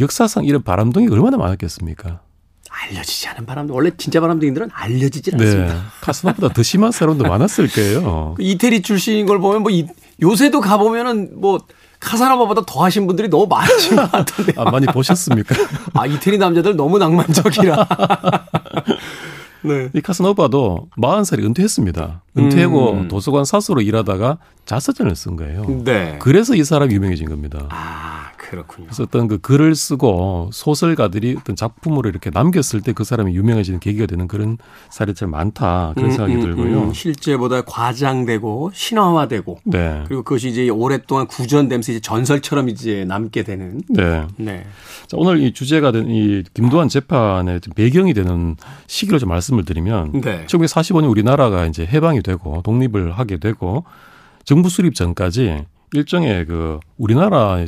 역사상 0.00 0.44
이런 0.44 0.62
바람둥이 0.62 1.08
얼마나 1.08 1.36
많았겠습니까? 1.36 2.20
알려지지 2.70 3.28
않은 3.28 3.46
바람들. 3.46 3.74
원래 3.74 3.90
진짜 3.96 4.20
바람둥이들은 4.20 4.68
알려지질 4.72 5.36
네. 5.36 5.44
않습니다. 5.44 5.82
카사노보다 6.02 6.52
더 6.52 6.62
심한 6.62 6.92
사람도 6.92 7.24
많았을 7.24 7.68
거예요. 7.68 8.34
그 8.36 8.42
이태리 8.42 8.82
출신인 8.82 9.26
걸 9.26 9.38
보면 9.38 9.62
뭐 9.62 9.70
이, 9.70 9.86
요새도 10.20 10.60
가 10.60 10.76
보면은 10.76 11.40
뭐 11.40 11.58
카사노바보다 12.00 12.62
더 12.66 12.84
하신 12.84 13.06
분들이 13.06 13.28
너무 13.28 13.46
많으신 13.46 13.96
것 13.96 14.10
같은데. 14.10 14.52
아, 14.56 14.70
많이 14.70 14.86
보셨습니까? 14.86 15.54
아, 15.94 16.06
이태리 16.06 16.38
남자들 16.38 16.76
너무 16.76 16.98
낭만적이라. 16.98 17.88
네. 19.62 19.88
이 19.92 20.00
카사노바도 20.00 20.88
40살에 20.96 21.44
은퇴했습니다. 21.44 22.22
은퇴하고 22.36 22.92
음. 22.92 23.08
도서관 23.08 23.44
사수로 23.44 23.80
일하다가 23.80 24.38
자서전을 24.66 25.16
쓴 25.16 25.36
거예요. 25.36 25.64
네. 25.84 26.16
그래서 26.20 26.54
이 26.54 26.62
사람이 26.62 26.94
유명해진 26.94 27.28
겁니다. 27.28 27.66
아, 27.70 28.17
그렇군요. 28.48 28.86
그래서 28.86 29.02
어떤 29.02 29.28
그 29.28 29.38
글을 29.38 29.74
쓰고 29.74 30.50
소설가들이 30.52 31.36
어떤 31.38 31.54
작품으로 31.56 32.08
이렇게 32.08 32.30
남겼을 32.30 32.80
때 32.82 32.92
그 32.92 33.04
사람이 33.04 33.34
유명해지는 33.36 33.80
계기가 33.80 34.06
되는 34.06 34.26
그런 34.26 34.56
사례들 34.90 35.26
많다 35.28 35.92
그런 35.94 36.10
생각이 36.10 36.40
들고요. 36.40 36.84
음, 36.84 36.92
실제보다 36.92 37.60
과장되고 37.62 38.70
신화화되고 38.74 39.58
네, 39.64 40.02
그리고 40.08 40.22
그것이 40.22 40.48
이제 40.48 40.68
오랫동안 40.68 41.26
구전되면서 41.26 41.92
이제 41.92 42.00
전설처럼 42.00 42.68
이제 42.70 43.04
남게 43.06 43.42
되는. 43.44 43.80
네. 43.88 44.26
네. 44.36 44.64
자, 45.06 45.16
오늘 45.18 45.40
이 45.42 45.52
주제가 45.52 45.92
된 45.92 46.08
이 46.08 46.42
김도한 46.54 46.88
재판의 46.88 47.60
좀 47.60 47.74
배경이 47.74 48.14
되는 48.14 48.56
시기를 48.86 49.18
좀 49.18 49.28
말씀을 49.28 49.64
드리면 49.64 50.22
네. 50.22 50.46
1945년 50.46 51.10
우리나라가 51.10 51.66
이제 51.66 51.84
해방이 51.84 52.22
되고 52.22 52.62
독립을 52.62 53.12
하게 53.12 53.36
되고 53.36 53.84
정부 54.44 54.70
수립 54.70 54.94
전까지 54.94 55.64
일종의 55.92 56.46
그 56.46 56.80
우리나라 56.96 57.64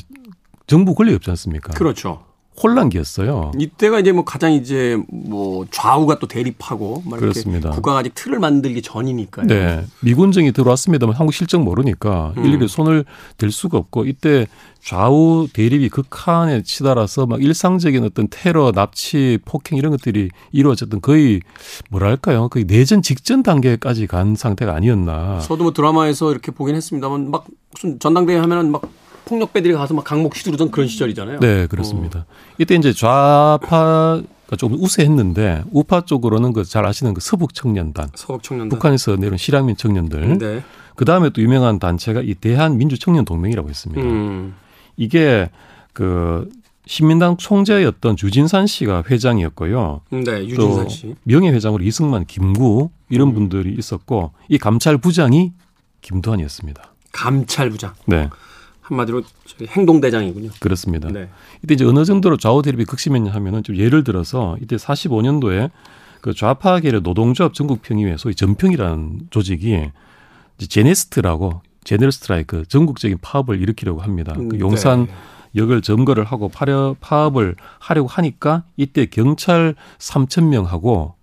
정부 0.70 0.94
권력이 0.94 1.16
없지 1.16 1.28
않습니까? 1.30 1.72
그렇죠. 1.72 2.22
혼란기였어요. 2.62 3.52
이때가 3.58 3.98
이제 3.98 4.12
뭐 4.12 4.24
가장 4.24 4.52
이제 4.52 4.96
뭐 5.08 5.66
좌우가 5.70 6.20
또 6.20 6.28
대립하고 6.28 7.02
그렇습니다. 7.02 7.70
국가가 7.70 7.98
아직 7.98 8.14
틀을 8.14 8.38
만들기 8.38 8.80
전이니까요. 8.82 9.46
네. 9.48 9.84
미군정이 10.00 10.52
들어왔습니다만 10.52 11.16
한국 11.16 11.32
실정 11.32 11.64
모르니까 11.64 12.34
음. 12.36 12.44
일일이 12.44 12.68
손을 12.68 13.04
댈 13.36 13.50
수가 13.50 13.78
없고 13.78 14.04
이때 14.04 14.46
좌우 14.80 15.48
대립이 15.52 15.88
극한에 15.88 16.62
치달아서 16.62 17.26
막 17.26 17.42
일상적인 17.42 18.04
어떤 18.04 18.28
테러, 18.30 18.70
납치, 18.70 19.38
폭행 19.44 19.76
이런 19.76 19.90
것들이 19.90 20.28
이루어졌던 20.52 21.00
거의 21.00 21.40
뭐랄까요? 21.90 22.48
거의 22.48 22.64
내전 22.64 23.02
직전 23.02 23.42
단계까지 23.42 24.06
간 24.06 24.36
상태가 24.36 24.74
아니었나. 24.74 25.40
저도 25.40 25.64
뭐 25.64 25.72
드라마에서 25.72 26.30
이렇게 26.30 26.52
보긴 26.52 26.76
했습니다만 26.76 27.30
막 27.30 27.46
무슨 27.72 27.98
전당대회 27.98 28.38
하면은 28.38 28.70
막 28.70 28.82
폭력배들이 29.24 29.74
가서 29.74 29.94
막 29.94 30.04
강목 30.04 30.36
휘두르던 30.36 30.70
그런 30.70 30.88
시절이잖아요. 30.88 31.40
네, 31.40 31.66
그렇습니다. 31.66 32.26
이때 32.58 32.74
이제 32.74 32.92
좌파가 32.92 34.22
좀 34.58 34.74
우세했는데 34.74 35.64
우파 35.70 36.00
쪽으로는 36.02 36.52
그 36.52 36.64
잘 36.64 36.86
아시는 36.86 37.14
그 37.14 37.20
서북 37.20 37.54
청년단, 37.54 38.08
서북 38.14 38.42
청년단. 38.42 38.70
북한에서 38.70 39.16
내려온 39.16 39.36
실향민 39.38 39.76
청년들. 39.76 40.38
네. 40.38 40.62
그 40.96 41.04
다음에 41.04 41.30
또 41.30 41.40
유명한 41.42 41.78
단체가 41.78 42.20
이 42.22 42.34
대한민주 42.34 42.98
청년 42.98 43.24
동맹이라고 43.24 43.70
있습니다. 43.70 44.02
음. 44.02 44.54
이게 44.96 45.50
그 45.92 46.48
신민당 46.86 47.36
총재였던 47.36 48.16
주진산 48.16 48.66
씨가 48.66 49.04
회장이었고요. 49.08 50.00
네, 50.10 50.44
유진산 50.46 50.88
씨. 50.88 51.14
명예회장으로 51.22 51.84
이승만, 51.84 52.26
김구 52.26 52.90
이런 53.08 53.32
분들이 53.32 53.74
있었고 53.78 54.32
이 54.48 54.58
감찰 54.58 54.98
부장이 54.98 55.52
김두한이었습니다. 56.02 56.82
감찰 57.12 57.70
부장. 57.70 57.92
네, 58.06 58.28
한마디로 58.90 59.22
저기 59.46 59.66
행동 59.68 60.00
대장이군요. 60.00 60.50
그렇습니다. 60.60 61.08
네. 61.08 61.28
이때 61.64 61.74
이제 61.74 61.84
어느 61.84 62.04
정도로 62.04 62.36
좌우 62.36 62.62
대립이 62.62 62.84
극심했냐 62.84 63.32
하면은 63.32 63.62
좀 63.62 63.76
예를 63.76 64.04
들어서 64.04 64.56
이때 64.60 64.76
45년도에 64.76 65.70
그 66.20 66.34
좌파계의 66.34 67.00
노동조합 67.02 67.54
전국평의회 67.54 68.16
소위 68.18 68.34
전평이라는 68.34 69.28
조직이 69.30 69.90
이제 70.58 70.66
제네스트라고 70.66 71.62
제네럴 71.84 72.12
스트라이크 72.12 72.66
전국적인 72.66 73.18
파업을 73.22 73.60
일으키려고 73.60 74.02
합니다. 74.02 74.34
그 74.34 74.42
음, 74.42 74.60
용산 74.60 75.06
네. 75.06 75.12
역을 75.56 75.82
점거를 75.82 76.24
하고 76.24 76.48
파려, 76.48 76.94
파업을 77.00 77.56
하려고 77.78 78.08
하니까 78.08 78.64
이때 78.76 79.06
경찰 79.06 79.74
3천 79.98 80.48
명하고 80.48 81.14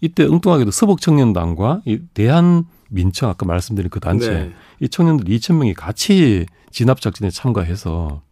이때 0.00 0.24
엉뚱하게도 0.24 0.70
서북청년단과 0.70 1.82
이 1.84 1.98
대한 2.14 2.64
민청 2.88 3.30
아까 3.30 3.46
말씀드린 3.46 3.90
그 3.90 4.00
단체 4.00 4.30
네. 4.30 4.52
이 4.80 4.88
청년들 4.88 5.26
2천 5.26 5.54
명이 5.56 5.74
같이 5.74 6.46
진압 6.70 7.00
작전에 7.00 7.30
참가해서 7.30 8.22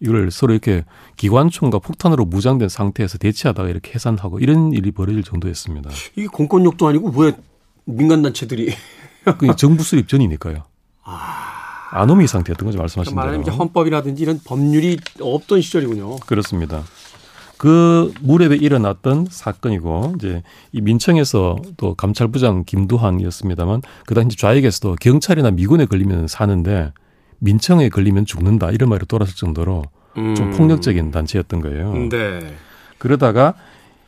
이걸 0.00 0.30
서로 0.30 0.52
이렇게 0.52 0.84
기관총과 1.16 1.78
폭탄으로 1.78 2.24
무장된 2.24 2.68
상태에서 2.68 3.18
대치하다가 3.18 3.68
이렇게 3.68 3.92
해산하고 3.94 4.40
이런 4.40 4.72
일이 4.72 4.90
벌어질 4.90 5.22
정도였습니다. 5.22 5.90
이게 6.16 6.26
공권력도 6.26 6.86
아니고 6.88 7.12
왜 7.20 7.32
민간 7.84 8.22
단체들이 8.22 8.74
그 9.38 9.54
정부 9.56 9.82
수립 9.84 10.08
전이니까요. 10.08 10.64
아노미 11.92 12.26
상태였던 12.26 12.66
거죠 12.66 12.78
말씀하신 12.78 13.12
그러니까 13.14 13.22
대로. 13.22 13.38
말하자면 13.38 13.42
이제 13.42 13.50
헌법이라든지 13.56 14.22
이런 14.22 14.40
법률이 14.44 14.98
없던 15.20 15.60
시절이군요. 15.60 16.16
그렇습니다. 16.20 16.82
그 17.62 18.12
무렵에 18.22 18.56
일어났던 18.56 19.28
사건이고 19.30 20.14
이제 20.18 20.42
이 20.72 20.80
민청에서 20.80 21.54
또 21.76 21.94
감찰부장 21.94 22.64
김두한이었습니다만 22.66 23.82
그 24.04 24.16
당시 24.16 24.36
좌익에서도 24.36 24.96
경찰이나 25.00 25.52
미군에 25.52 25.86
걸리면 25.86 26.26
사는데 26.26 26.92
민청에 27.38 27.88
걸리면 27.88 28.26
죽는다 28.26 28.72
이런 28.72 28.88
말이 28.88 29.06
돌았을 29.06 29.36
정도로 29.36 29.84
좀 30.16 30.24
음. 30.24 30.50
폭력적인 30.50 31.12
단체였던 31.12 31.60
거예요. 31.60 31.94
네. 32.10 32.40
그러다가 32.98 33.54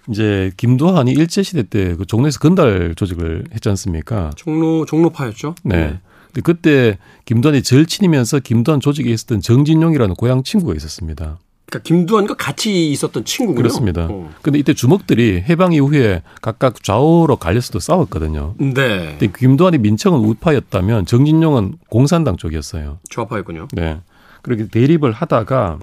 이제 0.08 0.50
김두한이 0.56 1.12
일제 1.12 1.44
시대 1.44 1.62
때 1.62 1.94
그 1.94 2.06
종로에서 2.06 2.40
건달 2.40 2.96
조직을 2.96 3.44
했지 3.54 3.68
않습니까? 3.68 4.30
종로 4.34 4.84
종로파였죠. 4.84 5.54
네. 5.62 6.00
근데 6.26 6.40
그때 6.42 6.98
김두한이 7.24 7.62
절친이면서 7.62 8.40
김두한 8.40 8.80
조직에 8.80 9.12
있었던 9.12 9.40
정진용이라는 9.40 10.16
고향 10.16 10.42
친구가 10.42 10.74
있었습니다. 10.74 11.38
그러니까 11.74 11.78
김두한과 11.82 12.34
같이 12.34 12.90
있었던 12.90 13.24
친구군요. 13.24 13.56
그렇습니다. 13.62 14.06
어. 14.10 14.30
근데 14.42 14.58
이때 14.58 14.74
주먹들이 14.74 15.42
해방 15.48 15.72
이후에 15.72 16.22
각각 16.40 16.82
좌우로 16.82 17.36
갈려서도 17.36 17.80
싸웠거든요. 17.80 18.54
네. 18.58 19.16
근데 19.18 19.28
김두한이 19.36 19.78
민청은 19.78 20.20
우파였다면 20.20 21.06
정진용은 21.06 21.78
공산당 21.90 22.36
쪽이었어요. 22.36 22.98
좌파였군요. 23.10 23.68
네. 23.72 24.00
그렇게 24.42 24.68
대립을 24.68 25.12
하다가 25.12 25.78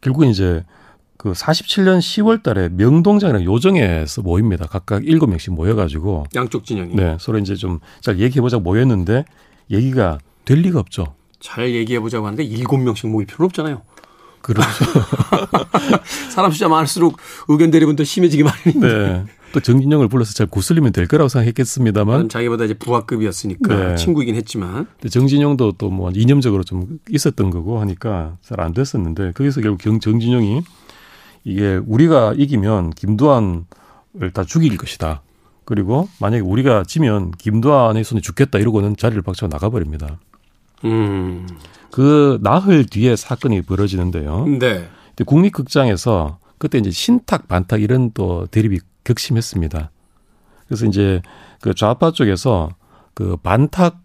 결국 0.00 0.24
이제 0.24 0.64
그 1.16 1.32
47년 1.32 1.98
10월 1.98 2.42
달에 2.42 2.68
명동장이랑 2.70 3.44
요정에서 3.44 4.22
모입니다. 4.22 4.66
각각 4.66 5.02
7명씩 5.02 5.52
모여가지고 5.52 6.24
양쪽 6.34 6.64
진영이. 6.64 6.94
네. 6.96 7.16
서로 7.20 7.38
이제 7.38 7.54
좀 7.54 7.80
잘 8.00 8.18
얘기해보자고 8.18 8.62
모였는데 8.62 9.24
얘기가 9.70 10.18
될 10.44 10.58
리가 10.58 10.80
없죠. 10.80 11.14
잘 11.40 11.74
얘기해 11.74 12.00
보자고 12.00 12.26
하는데 12.26 12.42
일곱 12.42 12.78
명씩 12.78 13.08
모일 13.08 13.26
필요는 13.26 13.46
없잖아요. 13.46 13.82
그렇죠. 14.44 14.84
사람 16.30 16.50
숫자 16.52 16.68
많을수록 16.68 17.16
의견 17.48 17.70
대립은 17.70 17.96
더 17.96 18.04
심해지기 18.04 18.42
마련인데. 18.42 18.86
네. 18.88 19.24
또 19.52 19.60
정진영을 19.60 20.08
불러서 20.08 20.34
잘 20.34 20.48
구슬리면 20.48 20.92
될 20.92 21.06
거라고 21.06 21.28
생각했겠습니다만 21.28 22.28
자기보다 22.28 22.64
이제 22.64 22.74
부하급이었으니까 22.74 23.74
네. 23.90 23.94
친구이긴 23.96 24.34
했지만 24.34 24.86
근데 25.00 25.08
정진영도 25.08 25.72
또 25.78 25.90
뭐 25.90 26.10
이념적으로 26.12 26.64
좀 26.64 26.98
있었던 27.08 27.50
거고 27.50 27.78
하니까 27.80 28.36
잘 28.42 28.60
안 28.60 28.72
됐었는데 28.72 29.30
거기서 29.32 29.60
결국 29.60 29.78
경, 29.80 30.00
정진영이 30.00 30.62
이게 31.44 31.80
우리가 31.86 32.34
이기면 32.36 32.90
김두한을 32.90 33.64
다 34.32 34.42
죽일 34.44 34.76
것이다. 34.76 35.22
그리고 35.64 36.08
만약에 36.20 36.42
우리가 36.42 36.82
지면 36.84 37.30
김두한의 37.30 38.02
손에 38.04 38.20
죽겠다 38.20 38.58
이러고는 38.58 38.96
자리를 38.96 39.22
박차고 39.22 39.50
나가버립니다. 39.52 40.18
음. 40.84 41.46
그 41.90 42.38
나흘 42.42 42.86
뒤에 42.86 43.16
사건이 43.16 43.62
벌어지는데요. 43.62 44.46
네. 44.58 44.88
국립극장에서 45.24 46.38
그때 46.58 46.78
이제 46.78 46.90
신탁 46.90 47.46
반탁 47.46 47.82
이런 47.82 48.10
또 48.12 48.46
대립이 48.46 48.80
격심했습니다. 49.04 49.90
그래서 50.66 50.86
이제 50.86 51.22
그 51.60 51.74
좌파 51.74 52.10
쪽에서 52.10 52.70
그 53.12 53.36
반탁 53.36 54.00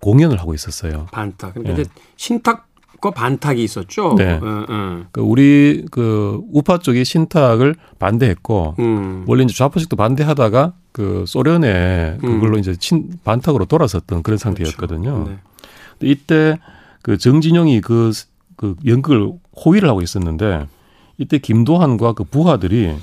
공연을 0.00 0.40
하고 0.40 0.54
있었어요. 0.54 1.06
반탁. 1.12 1.54
그러니까 1.54 1.76
네. 1.76 1.82
이제 1.82 1.90
신탁과 2.16 3.10
반탁이 3.12 3.62
있었죠. 3.62 4.14
네. 4.16 4.40
응, 4.42 4.66
응. 4.68 5.06
그 5.12 5.20
우리 5.20 5.84
그 5.90 6.40
우파 6.52 6.78
쪽이 6.78 7.04
신탁을 7.04 7.74
반대했고 7.98 8.76
음. 8.78 9.24
원래 9.28 9.44
이제 9.44 9.54
좌파 9.54 9.78
쪽도 9.78 9.96
반대하다가 9.96 10.74
그 10.92 11.24
소련에 11.26 12.18
그걸로 12.20 12.58
이제 12.58 12.74
친 12.74 13.10
반탁으로 13.22 13.66
돌아섰던 13.66 14.22
그런 14.22 14.38
상태였거든요. 14.38 15.10
음. 15.10 15.24
그렇죠. 15.24 15.30
네. 15.30 15.38
이때 16.00 16.58
그 17.02 17.16
정진영이 17.18 17.80
그, 17.80 18.12
그 18.56 18.76
연극을 18.86 19.32
호위를 19.64 19.88
하고 19.88 20.02
있었는데 20.02 20.66
이때 21.18 21.38
김도한과 21.38 22.12
그 22.12 22.24
부하들이 22.24 22.94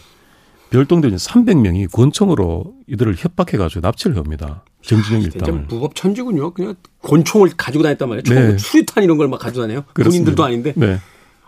별동대 0.70 1.10
300명이 1.10 1.92
권총으로 1.92 2.74
이들을 2.88 3.16
협박해가지고 3.18 3.82
납치를 3.82 4.18
합니다. 4.18 4.64
정진영 4.82 5.22
진짜 5.22 5.38
일당을. 5.40 5.66
무법 5.70 5.96
천지군요. 5.96 6.52
그냥 6.54 6.76
권총을 7.02 7.52
가지고 7.58 7.84
다녔단 7.84 8.10
말이에요. 8.10 8.24
총, 8.24 8.36
네. 8.36 8.58
수류탄 8.58 9.04
이런 9.04 9.18
걸 9.18 9.28
막 9.28 9.40
가지고 9.40 9.64
다녀요. 9.68 9.84
군인들도 9.94 10.44
아닌데. 10.44 10.74
네. 10.76 11.00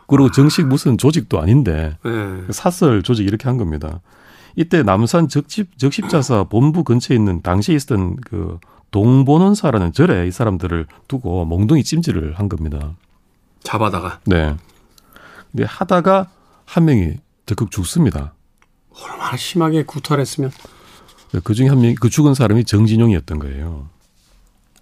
그리고 0.07 0.31
정식 0.31 0.65
무슨 0.65 0.97
조직도 0.97 1.39
아닌데 1.41 1.97
네. 2.05 2.11
사설 2.51 3.03
조직 3.03 3.27
이렇게 3.27 3.47
한 3.49 3.57
겁니다. 3.57 3.99
이때 4.55 4.81
남산 4.81 5.27
적집 5.27 5.77
적십자사 5.77 6.45
본부 6.45 6.83
근처에 6.83 7.15
있는 7.17 7.41
당시에 7.41 7.75
있었던 7.75 8.15
그 8.17 8.57
동본원사라는 8.91 9.91
절에 9.93 10.27
이 10.27 10.31
사람들을 10.31 10.87
두고 11.07 11.45
몽둥이 11.45 11.83
찜질을 11.83 12.33
한 12.39 12.49
겁니다. 12.49 12.95
잡아다가 13.63 14.19
네. 14.25 14.55
근데 15.51 15.65
하다가 15.65 16.27
한 16.65 16.85
명이 16.85 17.15
적극 17.45 17.71
죽습니다. 17.71 18.33
얼마나 18.91 19.37
심하게 19.37 19.83
구탈했으면 19.83 20.51
그 21.43 21.53
중에 21.53 21.67
한 21.67 21.81
명이 21.81 21.95
그 21.95 22.09
죽은 22.09 22.33
사람이 22.33 22.65
정진용이었던 22.65 23.39
거예요. 23.39 23.89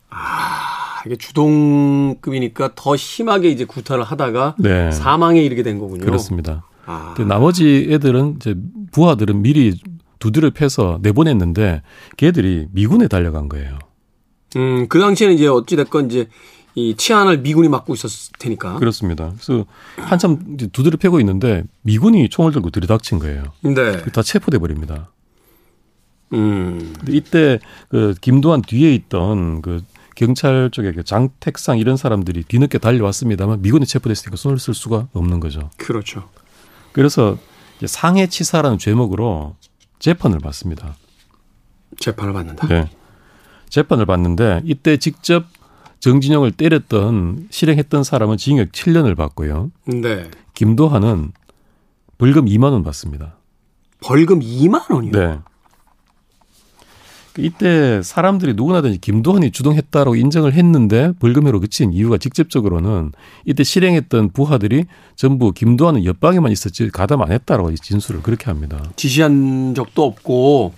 아, 0.10 1.02
이게 1.06 1.16
주동급이니까 1.16 2.72
더 2.76 2.96
심하게 2.96 3.50
이제 3.50 3.66
구탈을 3.66 4.04
하다가 4.04 4.56
네. 4.60 4.92
사망에 4.92 5.42
이르게 5.42 5.64
된 5.64 5.80
거군요. 5.80 6.06
그렇습니다. 6.06 6.64
아, 6.86 7.14
근데 7.16 7.28
나머지 7.28 7.88
애들은 7.90 8.38
이제 8.38 8.56
부하들은 8.92 9.42
미리 9.42 9.80
두드려 10.20 10.52
패서 10.52 11.00
내보냈는데 11.02 11.82
걔들이 12.18 12.68
미군에 12.72 13.08
달려간 13.08 13.50
거예요. 13.50 13.78
음, 14.56 14.88
그 14.88 15.00
당시에는 15.00 15.36
이제 15.36 15.48
어찌됐건 15.48 16.10
이제 16.10 16.28
이 16.76 16.96
치안을 16.96 17.40
미군이 17.40 17.70
맡고 17.70 17.94
있었을 17.94 18.34
테니까. 18.38 18.76
그렇습니다. 18.80 19.32
그래서 19.34 19.66
한참 19.98 20.58
두드려 20.58 20.98
패고 20.98 21.20
있는데 21.22 21.64
미군이 21.84 22.28
총을 22.30 22.52
들고 22.52 22.70
들이닥친 22.70 23.20
거예요. 23.20 23.44
네. 23.62 24.02
다 24.12 24.22
체포돼 24.22 24.58
버립니다. 24.58 25.10
음. 26.34 26.94
근데 26.98 27.16
이때 27.16 27.60
그 27.90 28.14
김도한 28.20 28.62
뒤에 28.62 28.94
있던 28.94 29.62
그 29.62 29.84
경찰 30.16 30.70
쪽에 30.72 30.92
그 30.92 31.04
장택상 31.04 31.78
이런 31.78 31.98
사람들이 31.98 32.44
뒤늦게 32.44 32.78
달려왔습니다만 32.78 33.62
미군에 33.62 33.86
체포됐으니까 33.86 34.36
손을 34.38 34.60
쓸 34.60 34.74
수가 34.74 35.08
없는 35.14 35.40
거죠. 35.40 35.70
그렇죠. 35.78 36.30
그래서 36.92 37.38
이제 37.78 37.88
상해치사라는 37.88 38.78
죄목으로 38.80 39.56
재판을 40.00 40.40
받습니다. 40.40 40.96
재판을 42.00 42.34
받는다. 42.34 42.68
네. 42.68 42.90
재판을 43.70 44.06
받는데 44.06 44.62
이때 44.66 44.98
직접 44.98 45.46
정진영을 46.00 46.52
때렸던 46.52 47.48
실행했던 47.50 48.04
사람은 48.04 48.38
징역 48.38 48.72
7년을 48.72 49.16
받고요. 49.16 49.72
네. 49.86 50.30
김도한은 50.54 51.32
벌금 52.18 52.46
2만 52.46 52.72
원 52.72 52.84
받습니다. 52.84 53.36
벌금 54.02 54.40
2만 54.40 54.92
원이요. 54.92 55.12
네. 55.12 55.40
이때 57.38 58.02
사람들이 58.02 58.54
누구나 58.54 58.82
다 58.82 58.90
김도한이 58.90 59.52
주동했다라고 59.52 60.16
인정을 60.16 60.54
했는데 60.54 61.12
벌금으로 61.20 61.60
그친 61.60 61.92
이유가 61.92 62.18
직접적으로는 62.18 63.12
이때 63.46 63.64
실행했던 63.64 64.30
부하들이 64.30 64.86
전부 65.16 65.52
김도한은 65.52 66.06
옆방에만 66.06 66.52
있었지 66.52 66.90
가담 66.92 67.22
안 67.22 67.32
했다라고 67.32 67.76
진술을 67.76 68.22
그렇게 68.22 68.46
합니다. 68.46 68.82
지시한 68.96 69.74
적도 69.76 70.06
없고 70.06 70.74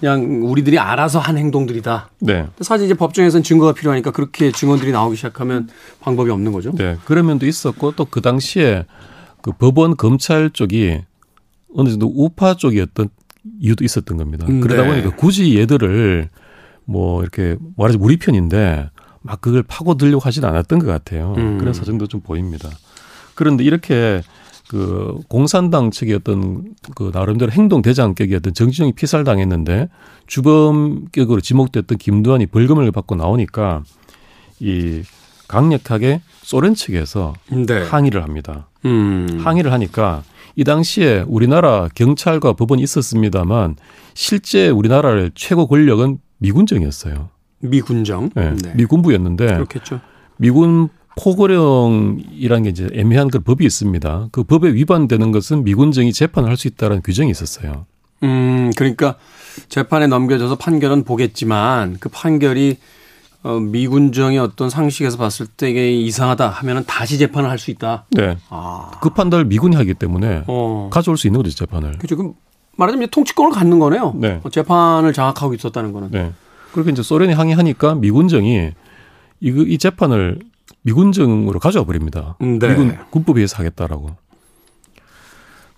그냥 0.00 0.42
우리들이 0.44 0.78
알아서 0.78 1.18
한 1.18 1.36
행동들이다. 1.36 2.10
네. 2.20 2.46
사실 2.62 2.86
이제 2.86 2.94
법정에서는 2.94 3.42
증거가 3.42 3.72
필요하니까 3.74 4.10
그렇게 4.12 4.50
증언들이 4.50 4.92
나오기 4.92 5.16
시작하면 5.16 5.68
방법이 6.00 6.30
없는 6.30 6.52
거죠. 6.52 6.72
네. 6.74 6.96
그런 7.04 7.26
면도 7.26 7.46
있었고 7.46 7.92
또 7.92 8.06
그 8.10 8.20
당시에 8.22 8.86
그 9.42 9.52
법원 9.52 9.96
검찰 9.96 10.50
쪽이 10.50 11.00
어느 11.76 11.88
정도 11.90 12.10
우파 12.14 12.54
쪽이었던 12.54 13.08
이유도 13.60 13.84
있었던 13.84 14.16
겁니다. 14.16 14.46
음, 14.48 14.60
그러다 14.60 14.82
네. 14.82 14.88
보니까 14.88 15.16
굳이 15.16 15.58
얘들을 15.58 16.28
뭐 16.86 17.22
이렇게 17.22 17.56
말하자면 17.76 18.04
우리 18.04 18.16
편인데 18.16 18.90
막 19.22 19.40
그걸 19.40 19.62
파고들려고 19.62 20.20
하진 20.24 20.44
않았던 20.44 20.78
것 20.78 20.86
같아요. 20.86 21.34
음. 21.36 21.58
그런 21.58 21.72
사정도 21.74 22.06
좀 22.06 22.20
보입니다. 22.20 22.68
그런데 23.34 23.64
이렇게 23.64 24.22
그 24.70 25.18
공산당 25.26 25.90
측의 25.90 26.14
어떤 26.14 26.62
그 26.94 27.10
나름대로 27.12 27.50
행동 27.50 27.82
대장격이었던 27.82 28.54
정진영이 28.54 28.92
피살당했는데 28.92 29.88
주범격으로 30.28 31.40
지목됐던 31.40 31.98
김두한이 31.98 32.46
벌금을 32.46 32.92
받고 32.92 33.16
나오니까 33.16 33.82
이 34.60 35.02
강력하게 35.48 36.20
소련 36.42 36.76
측에서 36.76 37.34
네. 37.48 37.82
항의를 37.82 38.22
합니다. 38.22 38.68
음. 38.84 39.40
항의를 39.42 39.72
하니까 39.72 40.22
이 40.54 40.62
당시에 40.62 41.24
우리나라 41.26 41.88
경찰과 41.92 42.52
법원이 42.52 42.80
있었습니다만 42.80 43.74
실제 44.14 44.68
우리나라의 44.68 45.32
최고 45.34 45.66
권력은 45.66 46.18
미군정이었어요. 46.38 47.28
미군정. 47.58 48.30
네. 48.36 48.54
네. 48.54 48.74
미군부였는데 48.76 49.46
그렇겠죠. 49.46 50.00
미군 50.36 50.90
포고령이라는 51.22 52.62
게 52.64 52.70
이제 52.70 52.88
애매한 52.94 53.28
그 53.28 53.40
법이 53.40 53.64
있습니다. 53.64 54.28
그 54.32 54.42
법에 54.44 54.72
위반되는 54.72 55.32
것은 55.32 55.64
미군정이 55.64 56.12
재판을 56.12 56.48
할 56.48 56.56
수 56.56 56.68
있다는 56.68 57.02
규정이 57.02 57.30
있었어요. 57.30 57.86
음, 58.22 58.70
그러니까 58.76 59.16
재판에 59.68 60.06
넘겨져서 60.06 60.56
판결은 60.56 61.04
보겠지만 61.04 61.96
그 62.00 62.08
판결이 62.10 62.76
어, 63.42 63.58
미군정의 63.58 64.38
어떤 64.38 64.68
상식에서 64.68 65.16
봤을 65.16 65.46
때 65.46 65.70
이게 65.70 65.90
이상하다 65.92 66.48
하면은 66.48 66.84
다시 66.86 67.16
재판을 67.16 67.48
할 67.48 67.58
수 67.58 67.70
있다. 67.70 68.04
네. 68.10 68.36
아. 68.50 68.90
그 69.00 69.08
판단을 69.10 69.46
미군이 69.46 69.76
하기 69.76 69.94
때문에 69.94 70.44
어. 70.46 70.90
가져올 70.92 71.16
수 71.16 71.26
있는 71.26 71.42
거죠, 71.42 71.54
재판을. 71.54 71.96
그죠. 71.98 72.16
그럼 72.16 72.34
말하자면 72.76 73.04
이제 73.04 73.10
통치권을 73.10 73.52
갖는 73.52 73.78
거네요. 73.78 74.14
네. 74.16 74.40
어, 74.42 74.50
재판을 74.50 75.14
장악하고 75.14 75.54
있었다는 75.54 75.92
거는. 75.92 76.10
네. 76.10 76.32
그렇게 76.72 76.90
이제 76.90 77.02
소련이 77.02 77.32
항의하니까 77.32 77.94
미군정이 77.94 78.72
이, 79.40 79.48
이 79.68 79.78
재판을 79.78 80.38
미군정으로 80.82 81.58
가져와 81.60 81.84
버립니다. 81.84 82.36
음, 82.42 82.58
네. 82.58 82.68
미군 82.68 82.96
군법에 83.10 83.40
의해서 83.40 83.56
하겠다라고. 83.58 84.16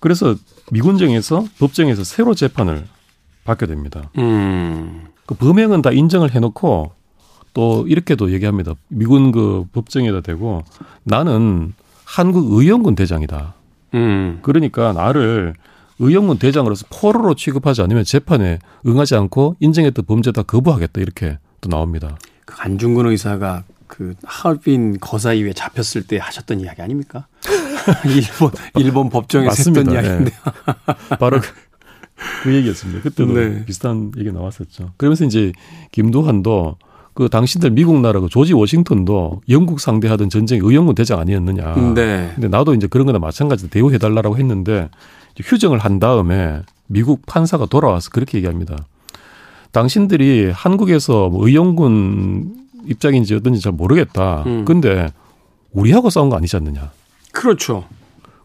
그래서 0.00 0.34
미군정에서 0.70 1.44
법정에서 1.58 2.04
새로 2.04 2.34
재판을 2.34 2.86
받게 3.44 3.66
됩니다. 3.66 4.10
음. 4.18 5.06
그 5.26 5.34
범행은 5.34 5.82
다 5.82 5.92
인정을 5.92 6.34
해놓고 6.34 6.92
또 7.54 7.86
이렇게도 7.86 8.32
얘기합니다. 8.32 8.74
미군 8.88 9.32
그 9.32 9.64
법정에다 9.72 10.20
대고 10.20 10.64
나는 11.04 11.74
한국 12.04 12.52
의용군 12.52 12.94
대장이다. 12.94 13.54
음. 13.94 14.38
그러니까 14.42 14.92
나를 14.92 15.54
의용군 15.98 16.38
대장으로서 16.38 16.86
포로로 16.90 17.34
취급하지 17.34 17.82
않으면 17.82 18.04
재판에 18.04 18.58
응하지 18.86 19.14
않고 19.14 19.56
인정했던 19.60 20.04
범죄 20.06 20.32
다 20.32 20.42
거부하겠다 20.42 21.00
이렇게 21.00 21.38
또 21.60 21.68
나옵니다. 21.68 22.16
그 22.44 22.56
안중근 22.58 23.06
의사가 23.06 23.64
그 23.92 24.14
하얼빈 24.24 25.00
거사이에 25.00 25.52
잡혔을 25.52 26.06
때 26.06 26.16
하셨던 26.16 26.60
이야기 26.60 26.80
아닙니까? 26.80 27.26
일본 28.08 28.50
일본 28.78 29.10
법정에서 29.10 29.54
했던 29.54 29.84
맞습니다. 29.84 30.00
이야기인데. 30.00 30.32
바로 31.20 31.40
그, 31.42 31.48
그 32.42 32.54
얘기였습니다. 32.54 33.02
그때도 33.02 33.34
네. 33.34 33.64
비슷한 33.66 34.10
얘기 34.16 34.32
나왔었죠. 34.32 34.92
그러면서 34.96 35.26
이제 35.26 35.52
김도한도 35.90 36.76
그 37.12 37.28
당신들 37.28 37.72
미국 37.72 38.00
나라 38.00 38.20
그 38.20 38.30
조지 38.30 38.54
워싱턴도 38.54 39.42
영국 39.50 39.78
상대하던 39.78 40.30
전쟁 40.30 40.64
의용군 40.64 40.94
대장 40.94 41.20
아니었느냐. 41.20 41.74
네. 41.94 42.32
근데 42.34 42.48
나도 42.48 42.72
이제 42.72 42.86
그런 42.86 43.04
거나 43.04 43.18
마찬가지로 43.18 43.68
대우해 43.68 43.98
달라고 43.98 44.38
했는데 44.38 44.88
이제 45.34 45.44
휴정을 45.46 45.78
한 45.78 45.98
다음에 45.98 46.62
미국 46.86 47.26
판사가 47.26 47.66
돌아와서 47.66 48.08
그렇게 48.10 48.38
얘기합니다. 48.38 48.86
당신들이 49.72 50.50
한국에서 50.50 51.28
뭐 51.28 51.46
의용군 51.46 52.61
입장인지 52.86 53.34
어떤지 53.34 53.60
잘 53.60 53.72
모르겠다. 53.72 54.42
음. 54.46 54.64
근데 54.64 55.08
우리하고 55.72 56.10
싸운 56.10 56.28
거 56.28 56.36
아니지 56.36 56.56
않느냐. 56.56 56.90
그렇죠. 57.32 57.84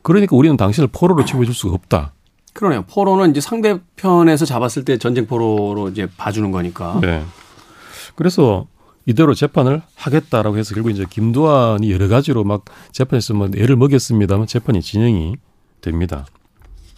그러니까 0.02 0.36
우리는 0.36 0.56
당신을 0.56 0.90
포로로 0.92 1.26
취급해 1.26 1.46
줄 1.46 1.54
수가 1.54 1.74
없다. 1.74 2.14
그러네요. 2.54 2.84
포로는 2.84 3.32
이제 3.32 3.42
상대편에서 3.42 4.46
잡았을 4.46 4.86
때 4.86 4.98
전쟁 4.98 5.28
포로로 5.28 5.90
이제 5.90 6.08
봐주는 6.18 6.50
거니까. 6.52 7.00
네. 7.02 7.24
그래서 8.16 8.66
이대로 9.06 9.34
재판을 9.34 9.82
하겠다라고 9.96 10.58
해서 10.58 10.74
결국 10.74 10.90
이제 10.90 11.06
김두한이 11.10 11.92
여러 11.92 12.08
가지로 12.08 12.44
막 12.44 12.66
재판에서 12.92 13.34
뭐 13.34 13.50
애를 13.56 13.76
먹였습니다만 13.76 14.48
재판이 14.48 14.82
진행이 14.82 15.36
됩니다. 15.82 16.26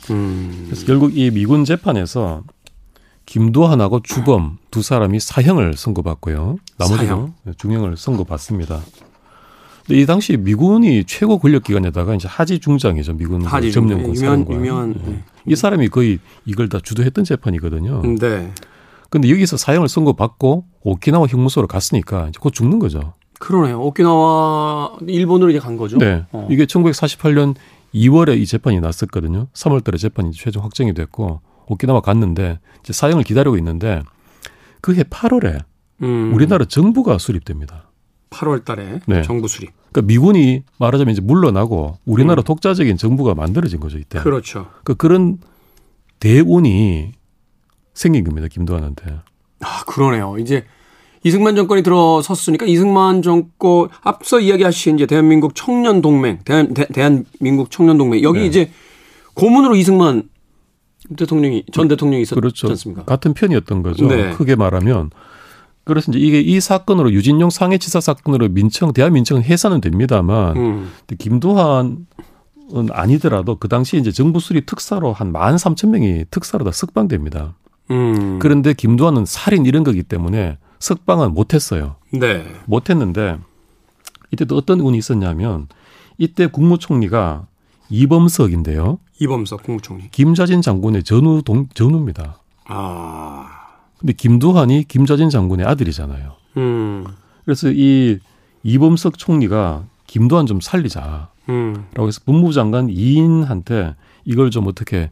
음. 0.10 0.64
그래서 0.68 0.86
결국 0.86 1.16
이 1.18 1.30
미군 1.30 1.66
재판에서 1.66 2.44
김두한하고 3.30 4.02
주범 4.02 4.58
두 4.72 4.82
사람이 4.82 5.20
사형을 5.20 5.76
선고받고요. 5.76 6.58
나머지는 6.78 7.06
사형. 7.08 7.34
중형을 7.58 7.96
선고받습니다. 7.96 8.80
근데 9.86 10.02
이 10.02 10.06
당시 10.08 10.36
미군이 10.36 11.04
최고 11.06 11.38
권력 11.38 11.64
기관에다가 11.64 12.16
이제 12.16 12.28
하지 12.28 12.58
중장이죠. 12.58 13.14
미군 13.14 13.46
하지 13.46 13.72
점령군 13.72 14.16
사령관. 14.16 14.56
유명한. 14.56 14.96
예. 15.06 15.10
네. 15.12 15.24
이 15.46 15.56
사람이 15.56 15.90
거의 15.90 16.18
이걸 16.46 16.70
다 16.70 16.80
주도했던 16.82 17.24
재판이거든요. 17.24 18.02
음, 18.04 18.18
네. 18.18 18.52
근데 19.12 19.30
여기서 19.30 19.58
사형을 19.58 19.90
선고받고 19.90 20.66
오키나와 20.82 21.28
형무소로 21.28 21.68
갔으니까 21.68 22.30
이제 22.30 22.40
곧 22.42 22.52
죽는 22.52 22.80
거죠. 22.80 23.14
그러네요. 23.38 23.80
오키나와 23.80 24.98
일본으로 25.08 25.52
이제 25.52 25.60
간 25.60 25.78
거죠. 25.78 26.00
네. 26.00 26.26
어. 26.32 26.48
이게 26.50 26.66
1948년 26.66 27.54
2월에 27.94 28.40
이 28.40 28.48
재판이 28.48 28.80
났었거든요. 28.80 29.48
3월 29.54 29.84
달에 29.84 30.00
재판이 30.00 30.32
최종 30.32 30.64
확정이 30.64 30.96
됐고 30.96 31.42
오키나와 31.70 32.02
갔는데 32.02 32.60
이제 32.82 32.92
사형을 32.92 33.24
기다리고 33.24 33.58
있는데 33.58 34.02
그해 34.82 35.04
8월에 35.04 35.64
음. 36.02 36.34
우리나라 36.34 36.66
정부가 36.66 37.18
수립됩니다. 37.18 37.90
8월 38.30 38.64
달에 38.64 39.00
네. 39.08 39.22
정부 39.24 39.48
수립. 39.48 39.72
그러니까 39.92 40.08
미군이 40.08 40.64
말하자면 40.78 41.14
이제 41.14 41.22
물러나고 41.22 41.98
우리나라 42.06 42.42
음. 42.42 42.44
독자적인 42.44 42.98
정부가 42.98 43.34
만들어진 43.34 43.80
거죠, 43.80 43.98
이때. 43.98 44.20
그렇죠. 44.20 44.68
그 44.84 44.96
그런 44.96 45.40
대운이 46.20 47.14
생긴 47.94 48.24
겁니다, 48.24 48.48
김도환한테. 48.48 49.20
아, 49.62 49.84
그러네요. 49.86 50.38
이제 50.38 50.66
이승만 51.24 51.56
정권이 51.56 51.84
들어섰으니까 51.84 52.66
이승만 52.66 53.22
정권 53.22 53.90
앞서 54.02 54.40
이야기하신 54.40 54.96
이제 54.96 55.06
대한민국 55.06 55.54
청년 55.56 56.02
동맹, 56.02 56.40
대한 56.46 56.74
대, 56.74 56.86
대한민국 56.88 57.72
청년 57.72 57.98
동맹 57.98 58.22
여기 58.24 58.40
네. 58.40 58.46
이제 58.46 58.72
고문으로 59.34 59.76
이승만 59.76 60.30
대통령이 61.18 61.66
전 61.72 61.88
대통령이 61.88 62.22
있었지 62.24 62.36
그렇죠. 62.40 62.68
않습니까? 62.70 63.04
같은 63.06 63.34
편이었던 63.34 63.84
거죠. 63.84 64.08
네. 64.08 64.32
크게 64.34 64.56
말하면. 64.56 65.10
그래서 65.86 66.12
이제 66.12 66.20
이게 66.20 66.40
이 66.40 66.60
사건으로 66.60 67.12
유진용 67.12 67.50
상해치사 67.50 68.00
사건으로 68.00 68.50
민청 68.50 68.94
대한 68.94 69.14
민청은 69.14 69.44
해산은 69.44 69.82
됩니다만 69.82 70.58
음. 70.58 70.92
근데 71.08 71.16
김두한 71.18 72.06
은 72.76 72.88
아니더라도 72.92 73.56
그 73.56 73.68
당시 73.68 73.98
이제 73.98 74.12
정부 74.12 74.40
수립 74.40 74.68
특사로 74.68 75.12
한 75.12 75.32
만 75.32 75.58
삼천 75.58 75.90
명이 75.90 76.26
특사로 76.30 76.64
다 76.64 76.72
석방됩니다. 76.72 77.56
음. 77.90 78.38
그런데 78.38 78.74
김두한은 78.74 79.26
살인 79.26 79.66
이런 79.66 79.84
거기 79.84 80.04
때문에 80.04 80.60
석방은 80.78 81.34
못했어요. 81.34 81.96
네. 82.12 82.46
못했는데 82.66 83.40
이때도 84.32 84.56
어떤 84.56 84.80
운이 84.82 85.00
있었냐면 85.00 85.68
이때 86.20 86.46
국무총리가 86.46 87.48
이범석인데요. 87.90 89.00
이범석 89.20 89.64
국무총리. 89.64 90.10
김자진 90.12 90.62
장군의 90.62 91.04
전우 91.04 91.42
동 91.44 91.68
전우입니다. 91.74 92.40
아. 92.66 93.48
근데 93.98 94.14
김두한이 94.14 94.86
김자진 94.88 95.30
장군의 95.30 95.66
아들이잖아요. 95.66 96.34
음. 96.58 97.06
그래서 97.44 97.70
이 97.72 98.20
이범석 98.64 99.18
총리가 99.18 99.86
김두한 100.08 100.46
좀 100.46 100.62
살리자라고 100.62 101.28
음. 101.50 101.86
해서 101.98 102.22
법무부 102.26 102.54
장관 102.54 102.90
이인한테 102.90 103.96
이걸 104.26 104.52
좀 104.52 104.68
어떻게 104.68 105.10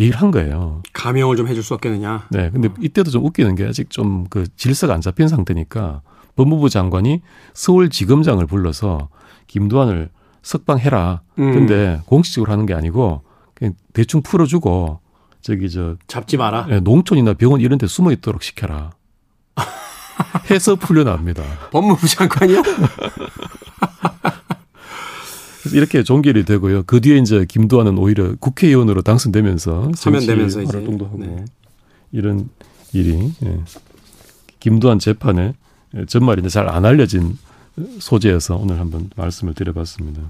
얘기를 0.00 0.20
한 0.20 0.30
거예요. 0.30 0.82
감형을 0.92 1.36
좀 1.36 1.48
해줄 1.48 1.62
수 1.62 1.74
없겠느냐. 1.74 2.26
네. 2.30 2.50
근데 2.50 2.68
이때도 2.80 3.10
좀 3.10 3.24
웃기는 3.24 3.54
게 3.54 3.66
아직 3.66 3.90
좀 3.90 4.26
그 4.30 4.46
질서가 4.56 4.94
안 4.94 5.00
잡힌 5.00 5.28
상태니까 5.28 6.02
법무부 6.36 6.68
장관이 6.70 7.20
서울지검장을 7.54 8.46
불러서 8.46 9.08
김두한을 9.48 10.08
석방해라. 10.42 11.22
음. 11.38 11.52
근데 11.52 12.00
공식적으로 12.06 12.52
하는 12.52 12.66
게 12.66 12.74
아니고 12.74 13.22
그냥 13.54 13.74
대충 13.92 14.22
풀어주고 14.22 15.00
저기 15.40 15.70
저 15.70 15.96
잡지 16.06 16.36
마라. 16.36 16.66
예, 16.70 16.80
농촌이나 16.80 17.34
병원 17.34 17.60
이런 17.60 17.78
데 17.78 17.86
숨어 17.86 18.12
있도록 18.12 18.42
시켜라. 18.42 18.90
해서 20.50 20.76
풀려납니다. 20.76 21.42
법무부 21.70 22.06
장관이요? 22.08 22.62
그래서 25.62 25.76
이렇게 25.76 26.02
종결이 26.02 26.44
되고요. 26.44 26.84
그 26.84 27.00
뒤에 27.00 27.18
이제 27.18 27.44
김두한은 27.48 27.98
오히려 27.98 28.34
국회의원으로 28.36 29.02
당선되면서 29.02 29.92
사면되면서. 29.94 30.64
활동도 30.64 31.06
하고 31.06 31.18
네. 31.18 31.44
이런 32.12 32.48
일이 32.92 33.32
예. 33.44 33.60
김두한 34.60 34.98
재판의 34.98 35.54
전말인데 36.06 36.48
잘 36.48 36.68
안 36.68 36.84
알려진 36.84 37.36
소재여서 38.00 38.56
오늘 38.56 38.80
한번 38.80 39.10
말씀을 39.16 39.54
드려봤습니다. 39.54 40.22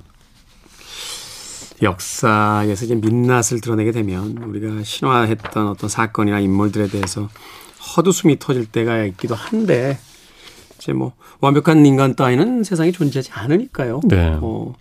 역사에서 1.82 2.84
이제 2.84 2.94
민낯을 2.94 3.60
드러내게 3.62 3.92
되면 3.92 4.36
우리가 4.38 4.82
신화했던 4.82 5.68
어떤 5.68 5.88
사건이나 5.88 6.40
인물들에 6.40 6.88
대해서 6.88 7.28
헛웃음이 7.96 8.38
터질 8.38 8.66
때가 8.66 9.04
있기도 9.04 9.34
한데 9.34 9.98
이제 10.78 10.92
뭐 10.92 11.12
완벽한 11.40 11.86
인간 11.86 12.16
따위는 12.16 12.64
세상에 12.64 12.90
존재하지 12.90 13.30
않으니까요. 13.32 14.00
네. 14.04 14.36
어, 14.40 14.74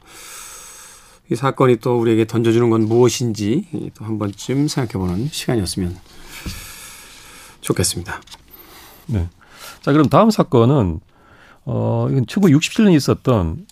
이 1.32 1.36
사건이 1.36 1.78
또 1.78 2.00
우리에게 2.00 2.26
던져주는 2.26 2.70
건 2.70 2.86
무엇인지 2.88 3.92
또 3.94 4.06
한 4.06 4.18
번쯤 4.18 4.68
생각해보는 4.68 5.30
시간이었으면 5.32 5.98
좋겠습니다. 7.62 8.22
네. 9.08 9.30
자, 9.82 9.92
그럼 9.92 10.10
다음 10.10 10.32
사건은 10.32 11.00
어 11.70 12.08
이건 12.10 12.26
1967년에 12.26 12.96
있었던 12.96 13.66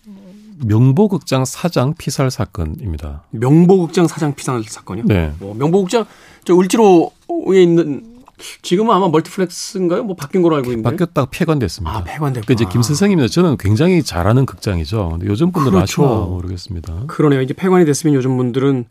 명보극장 0.66 1.46
사장 1.46 1.94
피살 1.98 2.30
사건입니다. 2.30 3.24
명보극장 3.32 4.08
사장 4.08 4.36
피살 4.36 4.64
사건이요? 4.64 5.06
네. 5.06 5.34
뭐 5.40 5.54
명보극장 5.56 6.06
저 6.44 6.58
을지로에 6.60 7.62
있는 7.62 8.16
지금은 8.62 8.94
아마 8.94 9.08
멀티플렉스인가요? 9.08 10.04
뭐 10.04 10.16
바뀐 10.18 10.42
걸로 10.42 10.58
알고 10.58 10.72
있는데. 10.72 10.90
바뀌었다가 10.90 11.30
폐관됐습니다. 11.32 12.00
아, 12.00 12.04
폐관됐구나. 12.04 12.46
그 12.46 12.52
이제 12.52 12.66
김선생입니다. 12.70 13.30
저는 13.30 13.56
굉장히 13.58 14.04
잘 14.04 14.19
아는 14.19 14.46
극장이죠. 14.46 15.12
근데 15.12 15.28
요즘 15.28 15.54
분들은 15.54 15.78
그렇죠. 15.78 16.04
아시나 16.04 16.26
모르겠습니다. 16.26 17.04
그러네요. 17.08 17.42
이제 17.42 17.54
폐관이 17.54 17.86
됐으면 17.86 18.14
요즘 18.14 18.36
분들은 18.36 18.86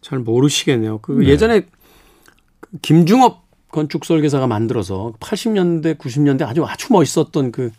잘 0.00 0.20
모르시겠네요. 0.20 0.98
그 0.98 1.12
네. 1.12 1.26
예전에 1.26 1.62
그 2.60 2.78
김중업 2.82 3.42
건축 3.72 4.04
설계사가 4.04 4.46
만들어서 4.46 5.12
80년대, 5.18 5.98
90년대 5.98 6.46
아주 6.46 6.64
아주 6.64 6.92
멋있었던 6.92 7.50
그 7.50 7.66
어, 7.66 7.70